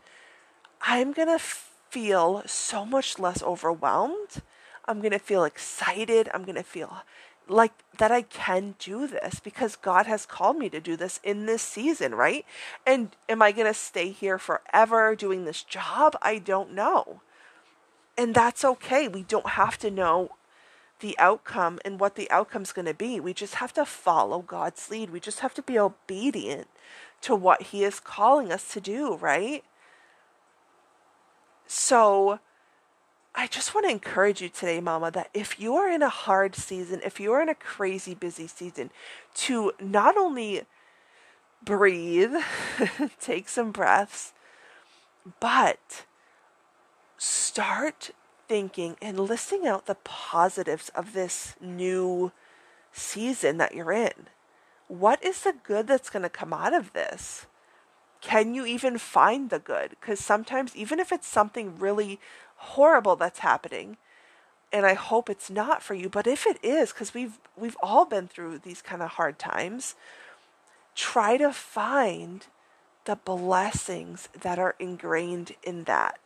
I'm 0.83 1.13
going 1.13 1.29
to 1.29 1.39
feel 1.39 2.43
so 2.47 2.85
much 2.85 3.19
less 3.19 3.43
overwhelmed. 3.43 4.43
I'm 4.87 5.01
going 5.01 5.13
to 5.13 5.19
feel 5.19 5.45
excited. 5.45 6.29
I'm 6.33 6.45
going 6.45 6.57
to 6.57 6.63
feel 6.63 7.03
like 7.49 7.73
that 7.97 8.13
I 8.13 8.23
can 8.23 8.75
do 8.79 9.07
this 9.07 9.41
because 9.41 9.75
God 9.75 10.07
has 10.07 10.27
called 10.27 10.59
me 10.59 10.69
to 10.69 10.81
do 10.81 10.97
this 10.97 11.19
in 11.23 11.47
this 11.47 11.63
season, 11.63 12.15
right? 12.15 12.45
And 12.87 13.17
am 13.29 13.43
I 13.43 13.53
going 13.53 13.67
to 13.67 13.75
stay 13.75 14.11
here 14.11 14.39
forever 14.39 15.15
doing 15.17 15.45
this 15.45 15.63
job? 15.63 16.17
I 16.23 16.39
don't 16.39 16.75
know. 16.75 17.23
And 18.17 18.35
that's 18.35 18.65
okay. 18.65 19.09
We 19.09 19.23
don't 19.23 19.51
have 19.51 19.79
to 19.79 19.91
know 19.91 20.33
the 21.01 21.19
outcome 21.19 21.79
and 21.85 22.01
what 22.01 22.15
the 22.15 22.31
outcome's 22.31 22.73
going 22.73 22.87
to 22.87 22.95
be. 22.95 23.21
We 23.21 23.33
just 23.33 23.57
have 23.57 23.73
to 23.75 23.85
follow 23.85 24.41
God's 24.41 24.91
lead. 24.91 25.11
We 25.11 25.21
just 25.21 25.41
have 25.41 25.55
to 25.55 25.63
be 25.63 25.79
obedient 25.79 26.69
to 27.23 27.35
what 27.35 27.63
He 27.63 27.85
is 27.85 28.01
calling 28.01 28.53
us 28.53 28.73
to 28.73 28.81
do, 28.81 29.17
right? 29.17 29.65
So, 31.67 32.41
I 33.35 33.47
just 33.47 33.75
want 33.75 33.87
to 33.87 33.93
encourage 33.93 34.41
you 34.41 34.49
today, 34.49 34.81
Mama, 34.81 35.11
that 35.13 35.31
if 35.33 35.61
you 35.61 35.77
are 35.77 35.89
in 35.89 36.03
a 36.03 36.09
hard 36.09 36.57
season, 36.57 37.01
if 37.05 37.21
you 37.21 37.33
are 37.33 37.43
in 37.43 37.49
a 37.49 37.55
crazy 37.55 38.15
busy 38.15 38.47
season, 38.47 38.91
to 39.35 39.73
not 39.81 40.17
only 40.17 40.63
breathe, 41.63 42.33
take 43.21 43.49
some 43.49 43.71
breaths, 43.71 44.33
but 45.41 46.05
start 47.17 48.11
thinking 48.49 48.97
and 49.01 49.21
listing 49.21 49.67
out 49.67 49.87
the 49.87 49.95
positives 49.95 50.89
of 50.91 51.13
this 51.13 51.55
new 51.61 52.33
season 52.93 53.59
that 53.59 53.75
you're 53.75 53.93
in. 53.93 54.29
What 54.89 55.23
is 55.23 55.43
the 55.43 55.55
good 55.63 55.87
that's 55.87 56.11
going 56.11 56.23
to 56.23 56.31
come 56.31 56.53
out 56.53 56.73
of 56.73 56.93
this? 56.95 57.47
Can 58.21 58.55
you 58.55 58.67
even 58.67 58.99
find 58.99 59.51
the 59.51 59.59
good? 59.59 59.91
Because 59.91 60.19
sometimes, 60.19 60.75
even 60.75 60.99
if 60.99 61.13
it's 61.13 61.29
something 61.29 61.79
really 61.79 62.19
horrible 62.57 63.15
that's 63.15 63.41
happening, 63.41 63.97
and 64.73 64.85
I 64.85 64.95
hope 64.95 65.31
it's 65.31 65.51
not 65.51 65.83
for 65.83 65.95
you, 65.95 66.09
but 66.09 66.27
if 66.27 66.47
it 66.47 66.59
is, 66.63 66.93
because 66.93 67.15
we've 67.15 67.39
we've 67.57 67.77
all 67.83 68.05
been 68.05 68.27
through 68.27 68.59
these 68.59 68.83
kind 68.83 69.03
of 69.03 69.11
hard 69.11 69.39
times, 69.39 69.95
try 70.95 71.37
to 71.37 71.53
find 71.53 72.47
the 73.05 73.17
blessings 73.17 74.29
that 74.39 74.59
are 74.59 74.75
ingrained 74.79 75.53
in 75.63 75.85
that 75.85 76.19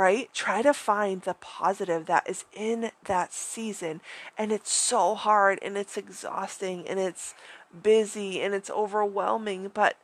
right? 0.00 0.32
Try 0.32 0.62
to 0.62 0.72
find 0.72 1.20
the 1.20 1.34
positive 1.34 2.06
that 2.06 2.26
is 2.26 2.46
in 2.54 2.90
that 3.04 3.34
season. 3.34 4.00
And 4.38 4.50
it's 4.50 4.72
so 4.72 5.14
hard 5.14 5.58
and 5.60 5.76
it's 5.76 5.98
exhausting 5.98 6.88
and 6.88 6.98
it's 6.98 7.34
busy 7.82 8.40
and 8.40 8.54
it's 8.54 8.70
overwhelming. 8.70 9.70
But 9.74 9.98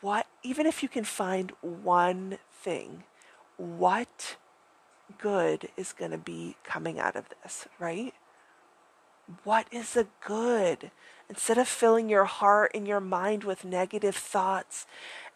what, 0.00 0.26
even 0.42 0.66
if 0.66 0.82
you 0.82 0.88
can 0.88 1.04
find 1.04 1.52
one 1.60 2.38
thing, 2.60 3.04
what 3.56 4.36
good 5.16 5.68
is 5.76 5.92
going 5.92 6.10
to 6.10 6.18
be 6.18 6.56
coming 6.64 6.98
out 6.98 7.14
of 7.14 7.26
this, 7.40 7.68
right? 7.78 8.14
What 9.44 9.68
is 9.70 9.92
the 9.92 10.08
good? 10.26 10.90
Instead 11.30 11.56
of 11.56 11.68
filling 11.68 12.08
your 12.08 12.24
heart 12.24 12.72
and 12.74 12.84
your 12.84 12.98
mind 12.98 13.44
with 13.44 13.64
negative 13.64 14.16
thoughts 14.16 14.86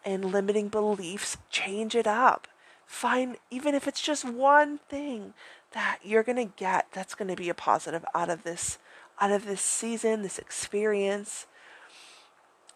and 0.03 0.33
limiting 0.33 0.67
beliefs, 0.67 1.37
change 1.49 1.95
it 1.95 2.07
up 2.07 2.49
find 2.91 3.37
even 3.49 3.73
if 3.73 3.87
it's 3.87 4.01
just 4.01 4.25
one 4.25 4.77
thing 4.89 5.33
that 5.71 5.99
you're 6.03 6.23
going 6.23 6.35
to 6.35 6.53
get 6.57 6.87
that's 6.91 7.15
going 7.15 7.29
to 7.29 7.37
be 7.37 7.47
a 7.47 7.53
positive 7.53 8.03
out 8.13 8.29
of 8.29 8.43
this 8.43 8.79
out 9.21 9.31
of 9.31 9.45
this 9.45 9.61
season 9.61 10.23
this 10.23 10.37
experience. 10.37 11.47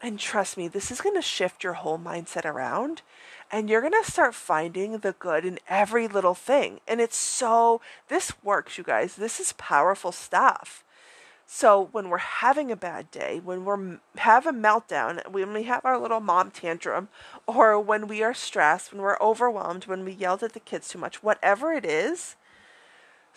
And 0.01 0.17
trust 0.17 0.55
me 0.55 0.69
this 0.69 0.89
is 0.89 1.01
going 1.01 1.15
to 1.15 1.21
shift 1.21 1.65
your 1.65 1.73
whole 1.73 1.99
mindset 1.99 2.45
around 2.45 3.01
and 3.51 3.69
you're 3.69 3.81
going 3.81 4.01
to 4.01 4.09
start 4.09 4.33
finding 4.33 4.99
the 4.99 5.11
good 5.19 5.43
in 5.43 5.59
every 5.67 6.07
little 6.07 6.33
thing. 6.33 6.79
And 6.87 7.01
it's 7.01 7.17
so 7.17 7.81
this 8.07 8.41
works 8.41 8.77
you 8.77 8.85
guys. 8.85 9.17
This 9.17 9.41
is 9.41 9.53
powerful 9.53 10.13
stuff 10.13 10.84
so 11.45 11.89
when 11.91 12.09
we're 12.09 12.17
having 12.17 12.71
a 12.71 12.75
bad 12.75 13.11
day, 13.11 13.39
when 13.43 13.65
we're 13.65 13.99
have 14.17 14.47
a 14.47 14.51
meltdown, 14.51 15.27
when 15.29 15.53
we 15.53 15.63
have 15.63 15.85
our 15.85 15.99
little 15.99 16.19
mom 16.19 16.49
tantrum, 16.51 17.09
or 17.45 17.79
when 17.79 18.07
we 18.07 18.23
are 18.23 18.33
stressed, 18.33 18.91
when 18.91 19.01
we're 19.01 19.19
overwhelmed, 19.19 19.85
when 19.85 20.03
we 20.03 20.11
yelled 20.11 20.43
at 20.43 20.53
the 20.53 20.59
kids 20.59 20.87
too 20.87 20.97
much, 20.97 21.21
whatever 21.21 21.71
it 21.73 21.85
is, 21.85 22.35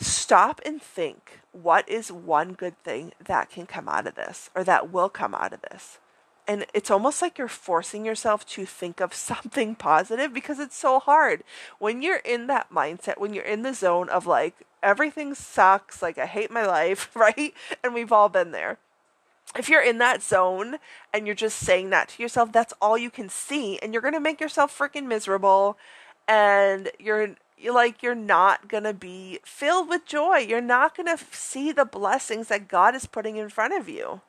stop 0.01 0.61
and 0.65 0.81
think 0.81 1.41
what 1.53 1.87
is 1.89 2.11
one 2.11 2.53
good 2.55 2.83
thing 2.83 3.13
that 3.23 3.51
can 3.51 3.67
come 3.67 3.89
out 3.89 4.07
of 4.07 4.15
this 4.15 4.49
or 4.55 4.65
that 4.65 4.91
will 4.91 5.09
come 5.09 5.35
out 5.35 5.53
of 5.53 5.61
this. 5.71 5.99
And 6.49 6.65
it's 6.73 6.91
almost 6.91 7.21
like 7.21 7.37
you're 7.37 7.47
forcing 7.47 8.07
yourself 8.07 8.47
to 8.47 8.65
think 8.65 9.01
of 9.01 9.15
something 9.31 9.75
positive 9.75 10.33
because 10.33 10.59
it's 10.59 10.77
so 10.77 10.99
hard. 10.99 11.45
When 11.79 12.03
you're 12.03 12.17
in 12.25 12.47
that 12.49 12.73
mindset, 12.73 13.19
when 13.19 13.35
you're 13.35 13.45
in 13.45 13.63
the 13.63 13.75
zone 13.75 14.09
of 14.09 14.27
like, 14.27 14.55
everything 14.83 15.35
sucks, 15.35 16.03
like 16.03 16.19
I 16.19 16.27
hate 16.27 16.51
my 16.51 16.67
life, 16.67 17.11
right? 17.15 17.53
And 17.85 17.95
we've 17.95 18.13
all 18.13 18.29
been 18.29 18.51
there. 18.53 18.79
If 19.57 19.69
you're 19.69 19.83
in 19.83 19.99
that 19.99 20.23
zone 20.23 20.77
and 21.13 21.27
you're 21.27 21.35
just 21.35 21.59
saying 21.59 21.91
that 21.91 22.11
to 22.11 22.23
yourself, 22.23 22.53
that's 22.53 22.75
all 22.83 22.99
you 22.99 23.11
can 23.11 23.29
see, 23.29 23.79
and 23.79 23.93
you're 23.93 24.03
gonna 24.03 24.21
make 24.21 24.41
yourself 24.41 24.77
freaking 24.77 25.07
miserable, 25.07 25.79
and 26.27 26.91
you're 26.99 27.35
you're 27.57 27.75
like 27.75 28.03
you're 28.03 28.15
not 28.15 28.69
to 28.69 28.93
be 28.93 29.41
filled 29.45 29.89
with 29.89 30.05
joy. 30.05 30.39
You're 30.39 30.61
not 30.61 30.95
to 30.97 31.17
see 31.33 31.73
the 31.73 31.87
blessings 31.87 32.49
that 32.49 32.69
God 32.69 32.95
is 32.95 33.07
putting 33.07 33.37
in 33.37 33.49
front 33.49 33.73
of 33.73 33.89
you. 33.89 34.21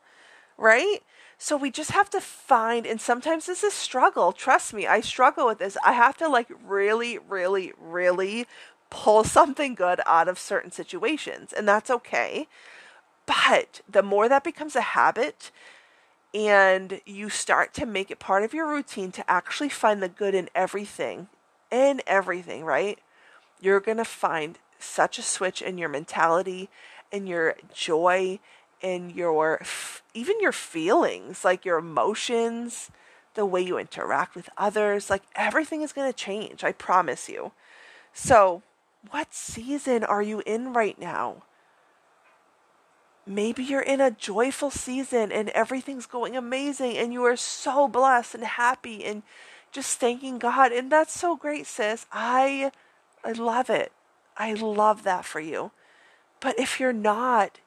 Right? 0.57 0.99
So 1.41 1.55
we 1.55 1.71
just 1.71 1.91
have 1.91 2.09
to 2.09 2.19
find 2.19 2.85
and 2.85 2.99
sometimes 2.99 3.45
this 3.45 3.63
is 3.63 3.73
struggle. 3.73 4.33
Trust 4.33 4.73
me, 4.73 4.85
I 4.85 4.99
struggle 4.99 5.47
with 5.47 5.59
this. 5.59 5.77
I 5.83 5.93
have 5.93 6.17
to 6.17 6.27
like 6.27 6.49
really 6.63 7.17
really 7.17 7.71
really 7.79 8.45
pull 8.89 9.23
something 9.23 9.73
good 9.73 10.01
out 10.05 10.27
of 10.27 10.37
certain 10.37 10.71
situations, 10.71 11.53
and 11.53 11.67
that's 11.67 11.89
okay. 11.89 12.47
But 13.25 13.81
the 13.87 14.03
more 14.03 14.27
that 14.27 14.43
becomes 14.43 14.75
a 14.75 14.81
habit, 14.81 15.51
and 16.33 16.99
you 17.05 17.29
start 17.29 17.73
to 17.75 17.85
make 17.85 18.11
it 18.11 18.19
part 18.19 18.43
of 18.43 18.53
your 18.53 18.67
routine 18.67 19.11
to 19.13 19.31
actually 19.31 19.69
find 19.69 20.03
the 20.03 20.09
good 20.09 20.35
in 20.35 20.49
everything, 20.53 21.27
in 21.71 22.01
everything, 22.05 22.65
right? 22.65 22.99
You're 23.61 23.79
going 23.79 23.97
to 23.97 24.05
find 24.05 24.57
such 24.79 25.19
a 25.19 25.23
switch 25.23 25.61
in 25.61 25.77
your 25.77 25.89
mentality 25.89 26.69
in 27.11 27.27
your 27.27 27.55
joy 27.73 28.39
and 28.81 29.13
your 29.13 29.61
even 30.13 30.39
your 30.39 30.51
feelings, 30.51 31.43
like 31.45 31.65
your 31.65 31.77
emotions, 31.77 32.89
the 33.35 33.45
way 33.45 33.61
you 33.61 33.77
interact 33.77 34.35
with 34.35 34.49
others, 34.57 35.09
like 35.09 35.23
everything 35.35 35.81
is 35.81 35.93
going 35.93 36.11
to 36.11 36.17
change. 36.17 36.63
I 36.63 36.71
promise 36.71 37.29
you. 37.29 37.51
So, 38.13 38.63
what 39.11 39.33
season 39.33 40.03
are 40.03 40.21
you 40.21 40.41
in 40.45 40.73
right 40.73 40.99
now? 40.99 41.43
Maybe 43.25 43.63
you're 43.63 43.81
in 43.81 44.01
a 44.01 44.11
joyful 44.11 44.71
season 44.71 45.31
and 45.31 45.49
everything's 45.49 46.07
going 46.07 46.35
amazing 46.35 46.97
and 46.97 47.13
you 47.13 47.23
are 47.23 47.37
so 47.37 47.87
blessed 47.87 48.35
and 48.35 48.43
happy 48.43 49.05
and 49.05 49.21
just 49.71 49.99
thanking 49.99 50.39
God. 50.39 50.71
And 50.71 50.91
that's 50.91 51.13
so 51.13 51.35
great, 51.35 51.67
sis. 51.67 52.07
I 52.11 52.71
I 53.23 53.33
love 53.33 53.69
it. 53.69 53.91
I 54.35 54.53
love 54.53 55.03
that 55.03 55.25
for 55.25 55.39
you. 55.39 55.71
But 56.39 56.57
if 56.57 56.79
you're 56.79 56.93
not, 56.93 57.59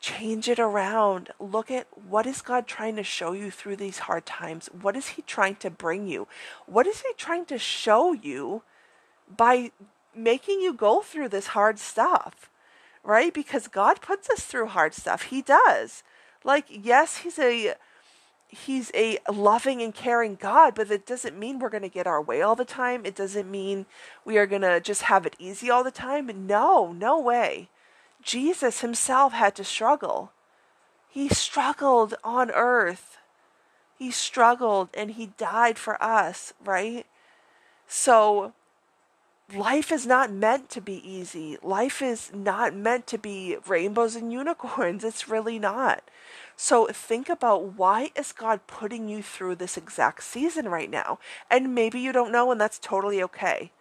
change 0.00 0.48
it 0.48 0.58
around. 0.58 1.30
Look 1.38 1.70
at 1.70 1.86
what 2.08 2.26
is 2.26 2.42
God 2.42 2.66
trying 2.66 2.96
to 2.96 3.02
show 3.02 3.32
you 3.32 3.50
through 3.50 3.76
these 3.76 4.00
hard 4.00 4.26
times? 4.26 4.68
What 4.68 4.96
is 4.96 5.08
he 5.08 5.22
trying 5.22 5.56
to 5.56 5.70
bring 5.70 6.08
you? 6.08 6.26
What 6.66 6.86
is 6.86 7.02
he 7.02 7.12
trying 7.16 7.46
to 7.46 7.58
show 7.58 8.12
you 8.12 8.62
by 9.34 9.72
making 10.14 10.60
you 10.60 10.72
go 10.72 11.02
through 11.02 11.28
this 11.28 11.48
hard 11.48 11.78
stuff? 11.78 12.50
right? 13.02 13.32
Because 13.32 13.68
God 13.68 14.00
puts 14.00 14.28
us 14.30 14.44
through 14.44 14.66
hard 14.66 14.94
stuff. 14.94 15.24
He 15.24 15.42
does. 15.42 16.02
Like, 16.44 16.66
yes, 16.68 17.18
he's 17.18 17.38
a 17.38 17.74
he's 18.48 18.90
a 18.94 19.18
loving 19.32 19.80
and 19.80 19.94
caring 19.94 20.34
God, 20.34 20.74
but 20.74 20.90
it 20.90 21.06
doesn't 21.06 21.38
mean 21.38 21.60
we're 21.60 21.68
going 21.68 21.84
to 21.84 21.88
get 21.88 22.08
our 22.08 22.20
way 22.20 22.42
all 22.42 22.56
the 22.56 22.64
time. 22.64 23.06
It 23.06 23.14
doesn't 23.14 23.48
mean 23.48 23.86
we 24.24 24.38
are 24.38 24.46
going 24.46 24.62
to 24.62 24.80
just 24.80 25.02
have 25.02 25.24
it 25.24 25.36
easy 25.38 25.70
all 25.70 25.84
the 25.84 25.92
time. 25.92 26.46
No, 26.46 26.90
no 26.90 27.20
way. 27.20 27.68
Jesus 28.22 28.80
himself 28.80 29.32
had 29.32 29.54
to 29.56 29.64
struggle. 29.64 30.32
He 31.08 31.28
struggled 31.28 32.14
on 32.22 32.50
earth. 32.50 33.18
He 33.98 34.10
struggled 34.10 34.88
and 34.94 35.12
he 35.12 35.26
died 35.36 35.78
for 35.78 36.02
us, 36.02 36.54
right? 36.64 37.06
So 37.86 38.52
life 39.54 39.90
is 39.90 40.06
not 40.06 40.30
meant 40.30 40.70
to 40.70 40.80
be 40.80 41.06
easy. 41.08 41.58
Life 41.62 42.00
is 42.00 42.30
not 42.32 42.74
meant 42.74 43.06
to 43.08 43.18
be 43.18 43.56
rainbows 43.66 44.16
and 44.16 44.32
unicorns. 44.40 45.04
It's 45.04 45.28
really 45.28 45.58
not. 45.58 46.02
So 46.56 46.86
think 46.86 47.28
about 47.28 47.76
why 47.78 48.10
is 48.14 48.32
God 48.32 48.60
putting 48.66 49.08
you 49.08 49.22
through 49.22 49.56
this 49.56 49.76
exact 49.76 50.22
season 50.22 50.68
right 50.68 50.90
now? 50.90 51.18
And 51.50 51.74
maybe 51.74 51.98
you 51.98 52.12
don't 52.12 52.32
know 52.32 52.50
and 52.52 52.60
that's 52.60 52.78
totally 52.78 53.22
okay. 53.22 53.72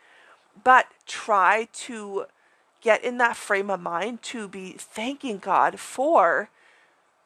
But 0.64 0.88
try 1.06 1.68
to 1.74 2.26
get 2.82 3.04
in 3.04 3.18
that 3.18 3.36
frame 3.36 3.70
of 3.70 3.80
mind 3.80 4.22
to 4.24 4.48
be 4.48 4.72
thanking 4.78 5.38
God 5.38 5.80
for 5.80 6.50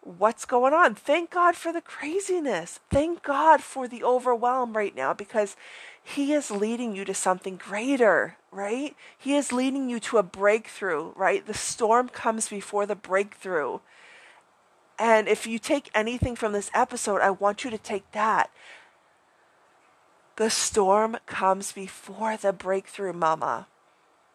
what's 0.01 0.45
going 0.45 0.73
on. 0.73 0.95
Thank 0.95 1.31
God 1.31 1.55
for 1.55 1.71
the 1.71 1.81
craziness. 1.81 2.79
Thank 2.89 3.23
God 3.23 3.61
for 3.61 3.87
the 3.87 4.03
overwhelm 4.03 4.75
right 4.75 4.95
now 4.95 5.13
because 5.13 5.55
He 6.03 6.33
is 6.33 6.51
leading 6.51 6.95
you 6.95 7.05
to 7.05 7.13
something 7.13 7.55
greater, 7.55 8.37
right? 8.51 8.95
He 9.17 9.35
is 9.35 9.53
leading 9.53 9.89
you 9.89 9.99
to 10.01 10.17
a 10.17 10.23
breakthrough, 10.23 11.13
right? 11.15 11.45
The 11.45 11.53
storm 11.53 12.09
comes 12.09 12.49
before 12.49 12.85
the 12.85 12.95
breakthrough. 12.95 13.79
And 14.99 15.27
if 15.27 15.47
you 15.47 15.57
take 15.57 15.89
anything 15.95 16.35
from 16.35 16.51
this 16.53 16.69
episode, 16.73 17.21
I 17.21 17.31
want 17.31 17.63
you 17.63 17.71
to 17.71 17.77
take 17.77 18.11
that. 18.11 18.51
The 20.35 20.49
storm 20.49 21.17
comes 21.25 21.71
before 21.71 22.37
the 22.37 22.53
breakthrough, 22.53 23.13
mama. 23.13 23.67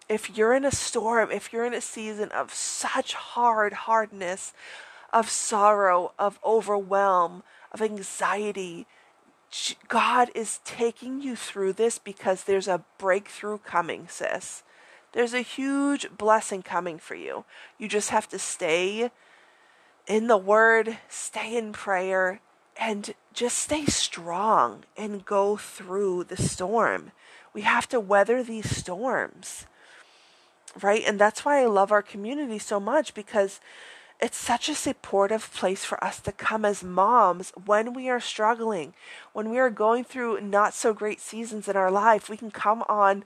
If 0.09 0.37
you're 0.37 0.55
in 0.55 0.65
a 0.65 0.71
storm, 0.71 1.31
if 1.31 1.53
you're 1.53 1.67
in 1.67 1.75
a 1.75 1.81
season 1.81 2.31
of 2.31 2.53
such 2.53 3.15
hard 3.15 3.73
hardness, 3.73 4.55
of 5.13 5.31
sorrow, 5.31 6.13
of 6.19 6.39
overwhelm, 6.45 7.43
of 7.73 7.83
anxiety. 7.83 8.87
God 9.89 10.31
is 10.35 10.61
taking 10.65 11.23
you 11.23 11.37
through 11.37 11.75
this 11.75 11.99
because 11.99 12.45
there's 12.45 12.69
a 12.69 12.85
breakthrough 12.99 13.59
coming, 13.59 14.07
sis. 14.09 14.63
There's 15.13 15.33
a 15.33 15.41
huge 15.41 16.11
blessing 16.17 16.63
coming 16.63 16.99
for 16.99 17.15
you. 17.15 17.45
You 17.79 17.89
just 17.89 18.11
have 18.11 18.29
to 18.29 18.39
stay 18.39 19.11
in 20.07 20.27
the 20.27 20.37
Word, 20.37 20.99
stay 21.09 21.57
in 21.57 21.73
prayer, 21.73 22.41
and 22.79 23.15
just 23.33 23.59
stay 23.59 23.87
strong 23.87 24.85
and 24.97 25.25
go 25.25 25.57
through 25.57 26.25
the 26.25 26.37
storm. 26.37 27.13
We 27.55 27.63
have 27.63 27.89
to 27.89 28.01
weather 28.01 28.43
these 28.43 28.77
storms, 28.77 29.67
right? 30.81 31.03
And 31.07 31.19
that's 31.19 31.45
why 31.45 31.63
I 31.63 31.67
love 31.67 31.93
our 31.93 32.03
community 32.03 32.59
so 32.59 32.79
much 32.81 33.15
because 33.15 33.61
it's 34.21 34.37
such 34.37 34.69
a 34.69 34.75
supportive 34.75 35.53
place 35.53 35.85
for 35.85 36.03
us 36.03 36.21
to 36.21 36.33
come 36.33 36.65
as 36.65 36.83
moms 36.83 37.53
when 37.67 37.93
we 37.93 38.09
are 38.09 38.21
struggling, 38.21 38.95
when 39.33 39.49
we 39.49 39.59
are 39.59 39.71
going 39.71 40.03
through 40.05 40.41
not 40.41 40.75
so 40.75 40.93
great 40.93 41.21
seasons 41.21 41.69
in 41.69 41.77
our 41.77 41.91
life. 41.91 42.29
We 42.29 42.37
can 42.37 42.51
come 42.51 42.83
on 42.89 43.25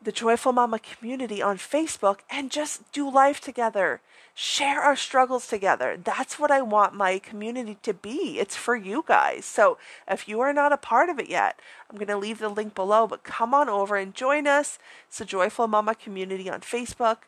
the 0.00 0.12
Joyful 0.12 0.52
Momma 0.52 0.78
community 0.78 1.42
on 1.42 1.58
Facebook 1.58 2.20
and 2.30 2.50
just 2.50 2.90
do 2.92 3.10
life 3.10 3.40
together, 3.40 4.00
share 4.38 4.82
our 4.82 4.94
struggles 4.94 5.46
together. 5.46 5.98
That's 6.02 6.38
what 6.38 6.50
I 6.50 6.60
want 6.60 6.94
my 6.94 7.18
community 7.18 7.78
to 7.82 7.94
be. 7.94 8.38
It's 8.38 8.54
for 8.54 8.76
you 8.76 9.02
guys. 9.08 9.46
So 9.46 9.78
if 10.06 10.28
you 10.28 10.40
are 10.40 10.52
not 10.52 10.72
a 10.72 10.76
part 10.76 11.08
of 11.08 11.18
it 11.18 11.28
yet, 11.28 11.58
I'm 11.90 11.96
going 11.96 12.08
to 12.08 12.18
leave 12.18 12.38
the 12.38 12.50
link 12.50 12.74
below, 12.74 13.06
but 13.06 13.24
come 13.24 13.54
on 13.54 13.68
over 13.68 13.96
and 13.96 14.14
join 14.14 14.46
us. 14.46 14.78
It's 15.08 15.18
the 15.18 15.24
Joyful 15.24 15.68
Momma 15.68 15.94
community 15.94 16.50
on 16.50 16.60
Facebook. 16.60 17.18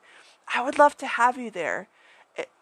I 0.55 0.63
would 0.63 0.79
love 0.79 0.97
to 0.99 1.07
have 1.07 1.39
you 1.39 1.51
there 1.51 1.89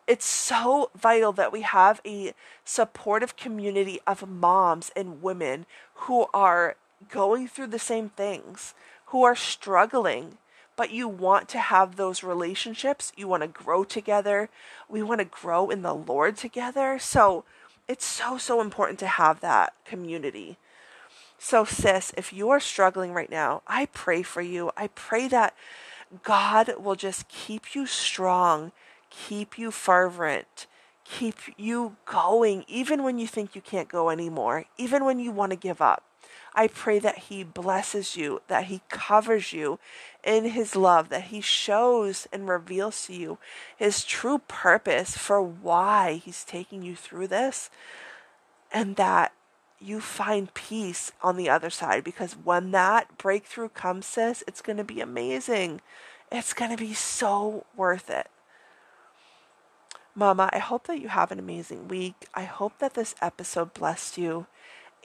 it's 0.07 0.27
so 0.27 0.91
vital 0.97 1.33
that 1.33 1.53
we 1.53 1.63
have 1.63 2.01
a 2.07 2.33
supportive 2.65 3.37
community 3.37 3.99
of 4.07 4.29
moms 4.29 4.91
and 4.95 5.23
women 5.23 5.67
who 5.95 6.27
are 6.33 6.77
going 7.11 7.49
through 7.49 7.67
the 7.67 7.79
same 7.79 8.11
things, 8.11 8.75
who 9.07 9.25
are 9.25 9.35
struggling, 9.35 10.39
but 10.77 10.91
you 10.91 11.09
want 11.09 11.49
to 11.51 11.59
have 11.59 11.97
those 11.97 12.23
relationships. 12.23 13.13
You 13.17 13.29
want 13.29 13.43
to 13.43 13.49
grow 13.49 13.83
together. 13.83 14.49
We 14.89 15.03
want 15.03 15.21
to 15.21 15.25
grow 15.25 15.71
in 15.71 15.83
the 15.83 15.95
Lord 15.95 16.37
together. 16.37 16.99
So 16.99 17.45
it's 17.89 18.05
so, 18.05 18.39
so 18.39 18.61
important 18.61 18.99
to 19.01 19.07
have 19.07 19.41
that 19.41 19.75
community. 19.85 20.59
So, 21.39 21.65
sis, 21.65 22.13
if 22.17 22.33
you 22.33 22.49
are 22.51 22.61
struggling 22.61 23.13
right 23.13 23.31
now, 23.31 23.63
I 23.67 23.87
pray 23.87 24.23
for 24.23 24.41
you. 24.41 24.71
I 24.77 24.89
pray 24.89 25.29
that 25.29 25.55
God 26.23 26.75
will 26.79 26.95
just 26.95 27.29
keep 27.29 27.75
you 27.75 27.87
strong 27.87 28.73
keep 29.11 29.59
you 29.59 29.71
fervent, 29.71 30.67
keep 31.05 31.37
you 31.57 31.97
going, 32.05 32.65
even 32.69 33.03
when 33.03 33.19
you 33.19 33.27
think 33.27 33.55
you 33.55 33.61
can't 33.61 33.89
go 33.89 34.11
anymore, 34.11 34.65
even 34.77 35.05
when 35.05 35.19
you 35.19 35.33
want 35.33 35.51
to 35.51 35.57
give 35.57 35.81
up. 35.81 36.03
I 36.57 36.69
pray 36.69 36.99
that 36.99 37.19
He 37.19 37.45
blesses 37.45 38.17
you, 38.17 38.41
that 38.49 38.65
He 38.65 38.81
covers 38.89 39.53
you 39.53 39.79
in 40.25 40.47
His 40.47 40.75
love, 40.75 41.11
that 41.11 41.25
He 41.25 41.41
shows 41.41 42.27
and 42.33 42.49
reveals 42.49 43.07
to 43.07 43.13
you 43.13 43.39
His 43.77 44.03
true 44.05 44.41
purpose 44.49 45.17
for 45.17 45.43
why 45.43 46.15
He's 46.25 46.43
taking 46.43 46.83
you 46.83 46.97
through 46.97 47.29
this, 47.29 47.71
and 48.73 48.97
that 48.97 49.33
you 49.79 50.01
find 50.01 50.55
peace 50.55 51.13
on 51.23 51.37
the 51.37 51.51
other 51.51 51.71
side. 51.71 52.03
Because 52.03 52.33
when 52.33 52.71
that 52.71 53.19
breakthrough 53.19 53.69
comes, 53.69 54.07
sis, 54.07 54.43
it's 54.49 54.63
going 54.63 54.79
to 54.79 54.85
be 54.85 55.01
amazing. 55.01 55.83
It's 56.33 56.55
going 56.55 56.71
to 56.71 56.77
be 56.77 56.95
so 56.95 57.67
worth 57.77 58.09
it. 58.11 58.29
Mama, 60.15 60.49
I 60.51 60.59
hope 60.59 60.87
that 60.87 61.01
you 61.01 61.09
have 61.09 61.31
an 61.31 61.39
amazing 61.39 61.89
week. 61.89 62.27
I 62.35 62.45
hope 62.45 62.79
that 62.79 62.95
this 62.95 63.15
episode 63.21 63.75
blessed 63.75 64.17
you. 64.17 64.47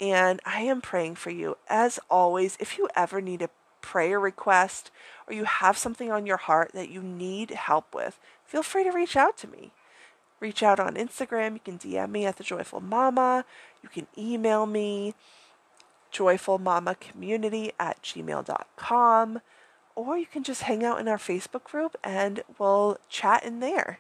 And 0.02 0.42
I 0.46 0.62
am 0.62 0.82
praying 0.82 1.16
for 1.16 1.30
you. 1.30 1.58
As 1.70 2.00
always, 2.10 2.58
if 2.60 2.78
you 2.80 2.90
ever 2.96 3.22
need 3.22 3.44
a 3.44 3.52
prayer 3.82 4.20
request 4.20 4.90
or 5.28 5.34
you 5.34 5.44
have 5.44 5.78
something 5.78 6.12
on 6.12 6.26
your 6.26 6.38
heart 6.38 6.72
that 6.74 6.90
you 6.90 7.04
need 7.04 7.52
help 7.52 7.94
with, 7.94 8.20
feel 8.44 8.64
free 8.64 8.84
to 8.84 8.92
reach 8.92 9.16
out 9.16 9.38
to 9.38 9.48
me. 9.48 9.72
Reach 10.40 10.64
out 10.64 10.80
on 10.80 10.96
Instagram. 10.96 11.54
You 11.54 11.60
can 11.64 11.78
DM 11.78 12.10
me 12.10 12.26
at 12.26 12.38
the 12.38 12.44
Joyful 12.44 12.82
Momma. 12.82 13.46
You 13.84 13.90
can 13.90 14.08
email 14.18 14.66
me, 14.66 15.14
joyfulmamacommunity 16.12 17.74
at 17.80 18.02
gmail.com. 18.02 19.42
Or 19.94 20.18
you 20.18 20.26
can 20.26 20.44
just 20.44 20.64
hang 20.64 20.84
out 20.84 21.00
in 21.00 21.08
our 21.08 21.18
Facebook 21.18 21.64
group 21.64 21.96
and 22.04 22.42
we'll 22.58 22.98
chat 23.08 23.44
in 23.44 23.60
there. 23.60 24.00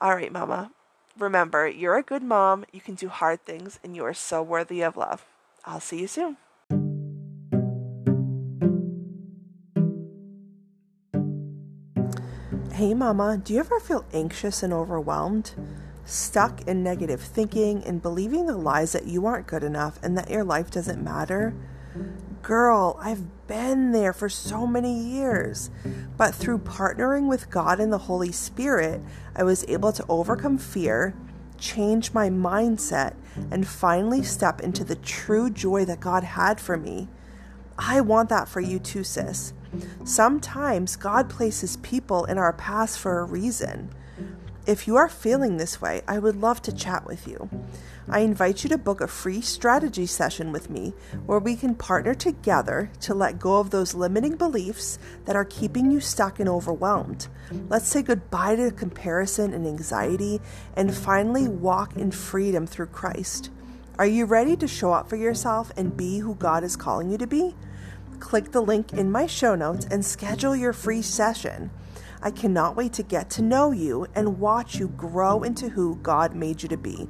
All 0.00 0.14
right, 0.14 0.30
Mama. 0.32 0.70
Remember, 1.18 1.66
you're 1.66 1.96
a 1.96 2.02
good 2.02 2.22
mom, 2.22 2.66
you 2.72 2.80
can 2.80 2.94
do 2.94 3.08
hard 3.08 3.42
things, 3.46 3.78
and 3.82 3.96
you 3.96 4.04
are 4.04 4.12
so 4.12 4.42
worthy 4.42 4.82
of 4.82 4.98
love. 4.98 5.24
I'll 5.64 5.80
see 5.80 6.00
you 6.00 6.06
soon. 6.06 6.36
Hey, 12.72 12.92
Mama, 12.92 13.38
do 13.42 13.54
you 13.54 13.60
ever 13.60 13.80
feel 13.80 14.04
anxious 14.12 14.62
and 14.62 14.74
overwhelmed? 14.74 15.54
Stuck 16.04 16.68
in 16.68 16.82
negative 16.82 17.22
thinking 17.22 17.82
and 17.84 18.02
believing 18.02 18.44
the 18.44 18.56
lies 18.56 18.92
that 18.92 19.06
you 19.06 19.24
aren't 19.24 19.46
good 19.46 19.64
enough 19.64 19.98
and 20.02 20.18
that 20.18 20.28
your 20.28 20.44
life 20.44 20.70
doesn't 20.70 21.02
matter? 21.02 21.54
Girl, 22.42 22.98
I've 23.00 23.46
been 23.46 23.92
there 23.92 24.12
for 24.12 24.28
so 24.28 24.66
many 24.66 25.02
years. 25.02 25.70
But 26.16 26.34
through 26.34 26.58
partnering 26.60 27.28
with 27.28 27.50
God 27.50 27.78
and 27.78 27.92
the 27.92 27.98
Holy 27.98 28.32
Spirit, 28.32 29.02
I 29.34 29.42
was 29.42 29.64
able 29.68 29.92
to 29.92 30.04
overcome 30.08 30.58
fear, 30.58 31.14
change 31.58 32.14
my 32.14 32.30
mindset, 32.30 33.14
and 33.50 33.66
finally 33.66 34.22
step 34.22 34.60
into 34.60 34.84
the 34.84 34.96
true 34.96 35.50
joy 35.50 35.84
that 35.84 36.00
God 36.00 36.24
had 36.24 36.60
for 36.60 36.76
me. 36.76 37.08
I 37.78 38.00
want 38.00 38.30
that 38.30 38.48
for 38.48 38.60
you 38.60 38.78
too, 38.78 39.04
sis. 39.04 39.52
Sometimes 40.04 40.96
God 40.96 41.28
places 41.28 41.76
people 41.78 42.24
in 42.24 42.38
our 42.38 42.52
past 42.54 42.98
for 42.98 43.20
a 43.20 43.24
reason. 43.24 43.90
If 44.66 44.88
you 44.88 44.96
are 44.96 45.08
feeling 45.08 45.58
this 45.58 45.80
way, 45.80 46.02
I 46.08 46.18
would 46.18 46.40
love 46.40 46.60
to 46.62 46.72
chat 46.72 47.06
with 47.06 47.28
you. 47.28 47.48
I 48.08 48.20
invite 48.20 48.64
you 48.64 48.70
to 48.70 48.78
book 48.78 49.00
a 49.00 49.06
free 49.06 49.40
strategy 49.40 50.06
session 50.06 50.50
with 50.50 50.68
me 50.68 50.92
where 51.24 51.38
we 51.38 51.54
can 51.54 51.76
partner 51.76 52.14
together 52.14 52.90
to 53.02 53.14
let 53.14 53.38
go 53.38 53.60
of 53.60 53.70
those 53.70 53.94
limiting 53.94 54.34
beliefs 54.34 54.98
that 55.24 55.36
are 55.36 55.44
keeping 55.44 55.92
you 55.92 56.00
stuck 56.00 56.40
and 56.40 56.48
overwhelmed. 56.48 57.28
Let's 57.68 57.86
say 57.86 58.02
goodbye 58.02 58.56
to 58.56 58.72
comparison 58.72 59.54
and 59.54 59.68
anxiety 59.68 60.40
and 60.74 60.92
finally 60.92 61.46
walk 61.46 61.96
in 61.96 62.10
freedom 62.10 62.66
through 62.66 62.86
Christ. 62.86 63.50
Are 64.00 64.06
you 64.06 64.24
ready 64.24 64.56
to 64.56 64.66
show 64.66 64.92
up 64.92 65.08
for 65.08 65.16
yourself 65.16 65.70
and 65.76 65.96
be 65.96 66.18
who 66.18 66.34
God 66.34 66.64
is 66.64 66.74
calling 66.74 67.08
you 67.08 67.18
to 67.18 67.26
be? 67.28 67.54
Click 68.18 68.50
the 68.50 68.62
link 68.62 68.92
in 68.92 69.12
my 69.12 69.28
show 69.28 69.54
notes 69.54 69.86
and 69.88 70.04
schedule 70.04 70.56
your 70.56 70.72
free 70.72 71.02
session. 71.02 71.70
I 72.22 72.30
cannot 72.30 72.76
wait 72.76 72.92
to 72.94 73.02
get 73.02 73.30
to 73.30 73.42
know 73.42 73.72
you 73.72 74.06
and 74.14 74.38
watch 74.38 74.76
you 74.76 74.88
grow 74.88 75.42
into 75.42 75.68
who 75.68 75.96
God 75.96 76.34
made 76.34 76.62
you 76.62 76.68
to 76.68 76.76
be. 76.76 77.08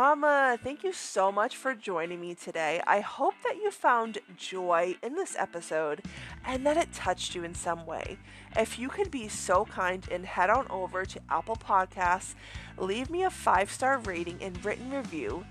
Mama, 0.00 0.56
thank 0.62 0.84
you 0.84 0.92
so 0.92 1.30
much 1.30 1.56
for 1.56 1.74
joining 1.74 2.20
me 2.20 2.34
today. 2.34 2.80
I 2.86 3.00
hope 3.00 3.34
that 3.44 3.56
you 3.56 3.70
found 3.70 4.18
joy 4.36 4.96
in 5.02 5.14
this 5.14 5.36
episode 5.36 6.02
and 6.46 6.64
that 6.64 6.76
it 6.76 6.92
touched 6.92 7.34
you 7.34 7.44
in 7.44 7.54
some 7.54 7.84
way. 7.84 8.16
If 8.56 8.78
you 8.78 8.88
could 8.88 9.10
be 9.10 9.28
so 9.28 9.64
kind 9.64 10.06
and 10.10 10.24
head 10.24 10.48
on 10.48 10.66
over 10.70 11.04
to 11.04 11.20
Apple 11.28 11.56
Podcasts, 11.56 12.34
leave 12.78 13.10
me 13.10 13.24
a 13.24 13.30
five 13.30 13.70
star 13.70 13.98
rating 13.98 14.38
and 14.40 14.64
written 14.64 14.90
review. 14.90 15.44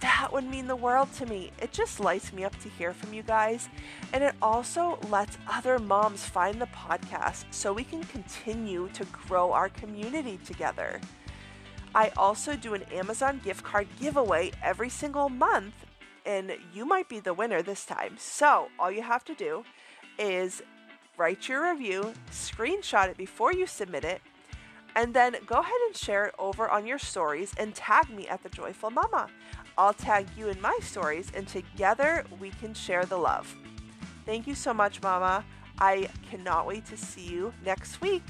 That 0.00 0.32
would 0.32 0.44
mean 0.44 0.66
the 0.66 0.76
world 0.76 1.12
to 1.14 1.26
me. 1.26 1.50
It 1.60 1.72
just 1.72 1.98
lights 1.98 2.32
me 2.32 2.44
up 2.44 2.56
to 2.60 2.68
hear 2.68 2.92
from 2.92 3.12
you 3.12 3.22
guys. 3.22 3.68
And 4.12 4.22
it 4.22 4.34
also 4.40 4.98
lets 5.08 5.38
other 5.48 5.78
moms 5.78 6.24
find 6.24 6.60
the 6.60 6.66
podcast 6.66 7.46
so 7.50 7.72
we 7.72 7.84
can 7.84 8.04
continue 8.04 8.88
to 8.94 9.04
grow 9.06 9.52
our 9.52 9.68
community 9.68 10.38
together. 10.44 11.00
I 11.94 12.10
also 12.16 12.54
do 12.54 12.74
an 12.74 12.84
Amazon 12.92 13.40
gift 13.42 13.64
card 13.64 13.88
giveaway 14.00 14.52
every 14.62 14.90
single 14.90 15.28
month, 15.28 15.74
and 16.26 16.52
you 16.72 16.84
might 16.84 17.08
be 17.08 17.18
the 17.18 17.34
winner 17.34 17.62
this 17.62 17.84
time. 17.84 18.16
So, 18.18 18.68
all 18.78 18.90
you 18.90 19.02
have 19.02 19.24
to 19.24 19.34
do 19.34 19.64
is 20.18 20.62
write 21.16 21.48
your 21.48 21.70
review, 21.72 22.12
screenshot 22.30 23.08
it 23.08 23.16
before 23.16 23.52
you 23.52 23.66
submit 23.66 24.04
it, 24.04 24.20
and 24.94 25.14
then 25.14 25.36
go 25.46 25.56
ahead 25.56 25.80
and 25.86 25.96
share 25.96 26.26
it 26.26 26.34
over 26.38 26.68
on 26.68 26.86
your 26.86 26.98
stories 26.98 27.52
and 27.56 27.74
tag 27.74 28.10
me 28.10 28.28
at 28.28 28.42
the 28.42 28.48
Joyful 28.48 28.90
Momma. 28.90 29.28
I'll 29.78 29.94
tag 29.94 30.26
you 30.36 30.48
in 30.48 30.60
my 30.60 30.76
stories, 30.82 31.30
and 31.34 31.46
together 31.46 32.24
we 32.40 32.50
can 32.50 32.74
share 32.74 33.04
the 33.04 33.16
love. 33.16 33.54
Thank 34.26 34.48
you 34.48 34.56
so 34.56 34.74
much, 34.74 35.00
Mama. 35.00 35.44
I 35.78 36.08
cannot 36.28 36.66
wait 36.66 36.84
to 36.86 36.96
see 36.96 37.22
you 37.22 37.54
next 37.64 38.00
week. 38.00 38.24